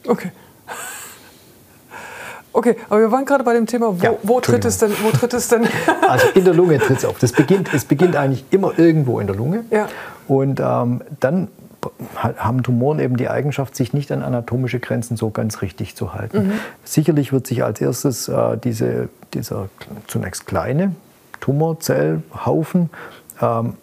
Okay. 0.06 0.30
Okay, 2.56 2.76
aber 2.88 3.00
wir 3.00 3.10
waren 3.10 3.24
gerade 3.24 3.42
bei 3.42 3.52
dem 3.52 3.66
Thema, 3.66 4.00
wo, 4.00 4.04
ja, 4.04 4.14
wo 4.22 4.40
tritt, 4.40 4.64
es 4.64 4.78
denn, 4.78 4.92
wo 5.02 5.10
tritt 5.10 5.34
es 5.34 5.48
denn? 5.48 5.66
Also 6.08 6.28
in 6.36 6.44
der 6.44 6.54
Lunge 6.54 6.78
tritt 6.78 6.98
es 6.98 7.04
auf. 7.04 7.18
Das 7.18 7.32
beginnt, 7.32 7.74
es 7.74 7.84
beginnt 7.84 8.14
eigentlich 8.14 8.44
immer 8.52 8.78
irgendwo 8.78 9.18
in 9.18 9.26
der 9.26 9.34
Lunge. 9.34 9.64
Ja. 9.72 9.88
Und 10.28 10.60
ähm, 10.60 11.02
dann 11.18 11.48
haben 12.16 12.62
Tumoren 12.62 13.00
eben 13.00 13.16
die 13.16 13.28
Eigenschaft, 13.28 13.74
sich 13.74 13.92
nicht 13.92 14.12
an 14.12 14.22
anatomische 14.22 14.78
Grenzen 14.78 15.16
so 15.16 15.30
ganz 15.30 15.62
richtig 15.62 15.96
zu 15.96 16.14
halten. 16.14 16.46
Mhm. 16.46 16.52
Sicherlich 16.84 17.32
wird 17.32 17.48
sich 17.48 17.64
als 17.64 17.80
erstes 17.80 18.28
äh, 18.28 18.56
diese, 18.56 19.08
dieser 19.32 19.68
zunächst 20.06 20.46
kleine 20.46 20.94
Tumorzellhaufen 21.40 22.90
ähm, 23.40 23.74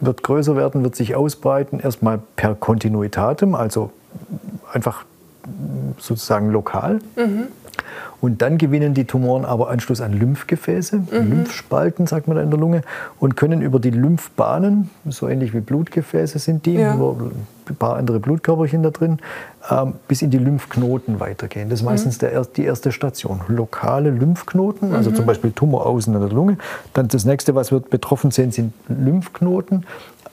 wird 0.00 0.22
größer 0.22 0.56
werden, 0.56 0.82
wird 0.84 0.96
sich 0.96 1.14
ausbreiten, 1.14 1.80
erstmal 1.80 2.20
per 2.36 2.54
Kontinuitatem, 2.54 3.54
also 3.54 3.90
einfach 4.72 5.04
sozusagen 5.98 6.50
lokal. 6.50 6.98
Mhm. 7.16 7.48
Und 8.20 8.42
dann 8.42 8.58
gewinnen 8.58 8.94
die 8.94 9.04
Tumoren 9.04 9.44
aber 9.44 9.70
Anschluss 9.70 10.00
an 10.00 10.12
Lymphgefäße, 10.12 10.96
mhm. 10.98 11.30
Lymphspalten, 11.30 12.06
sagt 12.06 12.28
man 12.28 12.36
da 12.36 12.42
in 12.42 12.50
der 12.50 12.58
Lunge, 12.58 12.82
und 13.18 13.36
können 13.36 13.62
über 13.62 13.78
die 13.78 13.90
Lymphbahnen, 13.90 14.90
so 15.08 15.28
ähnlich 15.28 15.54
wie 15.54 15.60
Blutgefäße 15.60 16.38
sind 16.38 16.66
die, 16.66 16.74
ja. 16.74 16.94
nur 16.94 17.32
ein 17.68 17.76
paar 17.76 17.96
andere 17.96 18.20
Blutkörperchen 18.20 18.82
da 18.82 18.90
drin, 18.90 19.18
ähm, 19.70 19.94
bis 20.08 20.22
in 20.22 20.30
die 20.30 20.38
Lymphknoten 20.38 21.20
weitergehen. 21.20 21.68
Das 21.68 21.80
ist 21.80 21.82
mhm. 21.82 21.90
meistens 21.90 22.18
der, 22.18 22.44
die 22.44 22.64
erste 22.64 22.92
Station. 22.92 23.40
Lokale 23.48 24.10
Lymphknoten, 24.10 24.94
also 24.94 25.10
mhm. 25.10 25.16
zum 25.16 25.26
Beispiel 25.26 25.52
Tumor 25.52 25.86
außen 25.86 26.14
in 26.14 26.20
der 26.20 26.30
Lunge. 26.30 26.58
Dann 26.94 27.08
das 27.08 27.24
nächste, 27.24 27.54
was 27.54 27.70
wir 27.70 27.80
betroffen 27.80 28.30
sehen, 28.30 28.52
sind 28.52 28.72
Lymphknoten. 28.88 29.84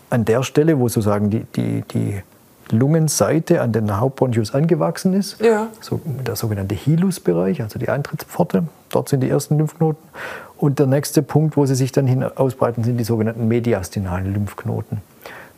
An 0.09 0.25
der 0.25 0.43
Stelle, 0.43 0.79
wo 0.79 0.87
sozusagen 0.87 1.31
die, 1.31 1.43
die, 1.55 1.83
die 1.91 2.21
Lungenseite 2.71 3.61
an 3.61 3.71
den 3.71 3.99
Hauptbronchus 3.99 4.53
angewachsen 4.53 5.13
ist. 5.13 5.39
Ja. 5.41 5.67
So, 5.81 6.01
der 6.05 6.35
sogenannte 6.35 6.75
Hilus-Bereich, 6.75 7.61
also 7.61 7.79
die 7.79 7.89
Eintrittspforte. 7.89 8.63
Dort 8.89 9.09
sind 9.09 9.21
die 9.21 9.29
ersten 9.29 9.57
Lymphknoten. 9.57 10.03
Und 10.57 10.79
der 10.79 10.87
nächste 10.87 11.21
Punkt, 11.21 11.57
wo 11.57 11.65
sie 11.65 11.75
sich 11.75 11.91
dann 11.91 12.07
hin 12.07 12.23
ausbreiten, 12.23 12.83
sind 12.83 12.97
die 12.97 13.03
sogenannten 13.03 13.47
mediastinalen 13.47 14.33
Lymphknoten. 14.33 15.01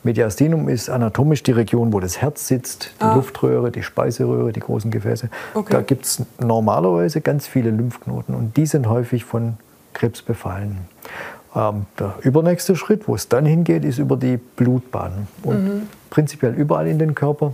Mediastinum 0.04 0.70
ist 0.70 0.90
anatomisch 0.90 1.42
die 1.42 1.52
Region, 1.52 1.92
wo 1.92 2.00
das 2.00 2.22
Herz 2.22 2.48
sitzt, 2.48 2.92
die 3.00 3.06
ah. 3.06 3.16
Luftröhre, 3.16 3.72
die 3.72 3.82
Speiseröhre, 3.82 4.54
die 4.54 4.60
großen 4.60 4.92
Gefäße. 4.92 5.30
Okay. 5.56 5.74
Da 5.74 5.82
gibt 5.82 6.06
es 6.06 6.22
normalerweise 6.40 7.22
ganz 7.22 7.48
viele 7.48 7.72
Lymphknoten 7.72 8.36
und 8.36 8.56
die 8.56 8.68
sind 8.68 8.88
häufig 8.88 9.26
von 9.26 9.58
Krebs 9.94 10.22
befallen. 10.22 10.78
Ähm, 11.56 11.86
der 11.98 12.16
übernächste 12.22 12.76
Schritt, 12.76 13.08
wo 13.08 13.16
es 13.16 13.30
dann 13.30 13.46
hingeht, 13.46 13.86
ist 13.86 13.98
über 13.98 14.18
die 14.18 14.38
Blutbahn. 14.38 15.28
Und 15.44 15.64
mhm. 15.64 15.82
prinzipiell 16.10 16.54
überall 16.54 16.88
in 16.88 17.00
den 17.00 17.16
Körper. 17.16 17.54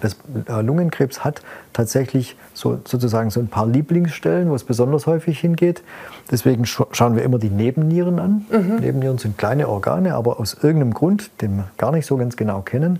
Das 0.00 0.16
äh, 0.48 0.60
Lungenkrebs 0.60 1.24
hat 1.24 1.42
tatsächlich 1.72 2.36
so, 2.52 2.80
sozusagen 2.84 3.30
so 3.30 3.38
ein 3.38 3.46
paar 3.46 3.66
Lieblingsstellen, 3.66 4.50
wo 4.50 4.54
es 4.56 4.64
besonders 4.64 5.06
häufig 5.06 5.38
hingeht. 5.38 5.82
Deswegen 6.30 6.66
schauen 6.66 7.14
wir 7.14 7.22
immer 7.22 7.38
die 7.38 7.50
Nebennieren 7.50 8.18
an. 8.18 8.46
Mhm. 8.50 8.76
Nebennieren 8.80 9.18
sind 9.18 9.38
kleine 9.38 9.68
Organe, 9.68 10.14
aber 10.14 10.40
aus 10.40 10.54
irgendeinem 10.54 10.94
Grund, 10.94 11.30
den 11.40 11.56
wir 11.56 11.70
gar 11.76 11.92
nicht 11.92 12.06
so 12.06 12.16
ganz 12.16 12.36
genau 12.36 12.62
kennen, 12.62 12.98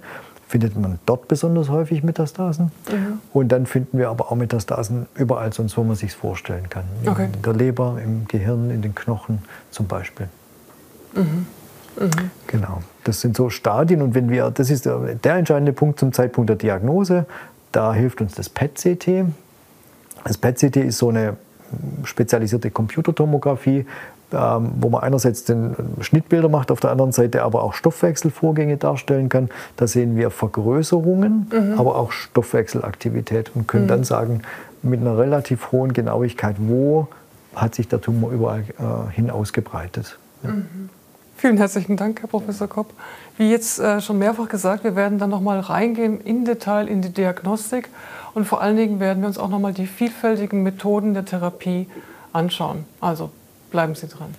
findet 0.55 0.77
man 0.77 1.01
dort 1.05 1.27
besonders 1.27 1.69
häufig 1.69 2.05
Metastasen. 2.05 2.71
Mhm. 2.89 3.19
Und 3.33 3.49
dann 3.49 3.67
finden 3.67 3.99
wir 3.99 4.09
aber 4.09 4.31
auch 4.31 4.37
Metastasen 4.37 5.07
überall 5.17 5.53
sonst, 5.53 5.77
wo 5.77 5.83
man 5.83 5.97
sich 5.97 6.13
vorstellen 6.13 6.71
kann. 6.71 6.85
Okay. 7.07 7.25
In 7.25 7.43
der 7.43 7.55
Leber, 7.55 7.99
im 8.01 8.29
Gehirn, 8.29 8.71
in 8.71 8.81
den 8.81 8.95
Knochen 8.95 9.41
zum 9.73 9.89
Beispiel. 9.89 10.29
Mhm. 11.17 11.47
Mhm. 11.99 12.31
Genau. 12.47 12.83
Das 13.03 13.21
sind 13.21 13.37
so 13.37 13.51
Stadien 13.51 14.01
und 14.01 14.15
wenn 14.15 14.31
wir, 14.31 14.49
das 14.53 14.71
ist 14.71 14.87
der, 14.87 15.17
der 15.17 15.35
entscheidende 15.35 15.73
Punkt 15.73 15.99
zum 15.99 16.13
Zeitpunkt 16.13 16.49
der 16.49 16.57
Diagnose, 16.57 17.27
da 17.73 17.93
hilft 17.93 18.21
uns 18.21 18.37
das 18.37 18.49
PET-CT. 18.49 19.25
Das 20.23 20.39
PET-CT 20.39 20.77
ist 20.77 20.99
so 20.99 21.09
eine 21.09 21.37
spezialisierte 22.05 22.71
Computertomographie, 22.71 23.87
wo 24.35 24.89
man 24.89 25.03
einerseits 25.03 25.45
den 25.45 25.75
Schnittbilder 26.01 26.49
macht, 26.49 26.71
auf 26.71 26.81
der 26.81 26.91
anderen 26.91 27.13
Seite 27.13 27.43
aber 27.43 27.63
auch 27.63 27.75
Stoffwechselvorgänge 27.75 28.77
darstellen 28.77 29.29
kann. 29.29 29.49
Da 29.77 29.87
sehen 29.87 30.17
wir 30.17 30.31
Vergrößerungen, 30.31 31.51
mhm. 31.53 31.79
aber 31.79 31.97
auch 31.97 32.13
Stoffwechselaktivität 32.13 33.53
und 33.55 33.69
können 33.69 33.85
mhm. 33.85 33.89
dann 33.89 34.05
sagen, 34.05 34.43
mit 34.83 35.01
einer 35.01 35.17
relativ 35.17 35.73
hohen 35.73 35.93
Genauigkeit, 35.93 36.57
wo 36.59 37.09
hat 37.55 37.75
sich 37.75 37.89
der 37.89 38.01
Tumor 38.01 38.33
überall 38.33 38.61
äh, 38.61 39.13
hin 39.13 39.31
ausgebreitet. 39.31 40.19
Ja. 40.43 40.51
Mhm. 40.51 40.91
Vielen 41.37 41.57
herzlichen 41.57 41.97
Dank, 41.97 42.21
Herr 42.21 42.29
Professor 42.29 42.69
Kopp. 42.69 42.93
Wie 43.37 43.51
jetzt 43.51 43.81
äh, 43.81 44.01
schon 44.01 44.19
mehrfach 44.19 44.49
gesagt, 44.49 44.85
wir 44.85 44.95
werden 44.95 45.19
dann 45.19 45.31
noch 45.31 45.41
mal 45.41 45.59
reingehen 45.59 46.21
in 46.21 46.45
Detail 46.45 46.89
in 46.89 47.03
die 47.03 47.11
Diagnostik 47.11 47.89
und 48.35 48.45
vor 48.47 48.61
allen 48.61 48.77
Dingen 48.77 49.01
werden 49.01 49.23
wir 49.23 49.27
uns 49.27 49.39
auch 49.39 49.49
noch 49.49 49.59
mal 49.59 49.73
die 49.73 49.87
vielfältigen 49.87 50.63
Methoden 50.63 51.15
der 51.15 51.25
Therapie 51.25 51.89
anschauen. 52.33 52.85
Also 53.01 53.31
Bleiben 53.75 53.97
Sie 53.97 54.07
dran. 54.07 54.33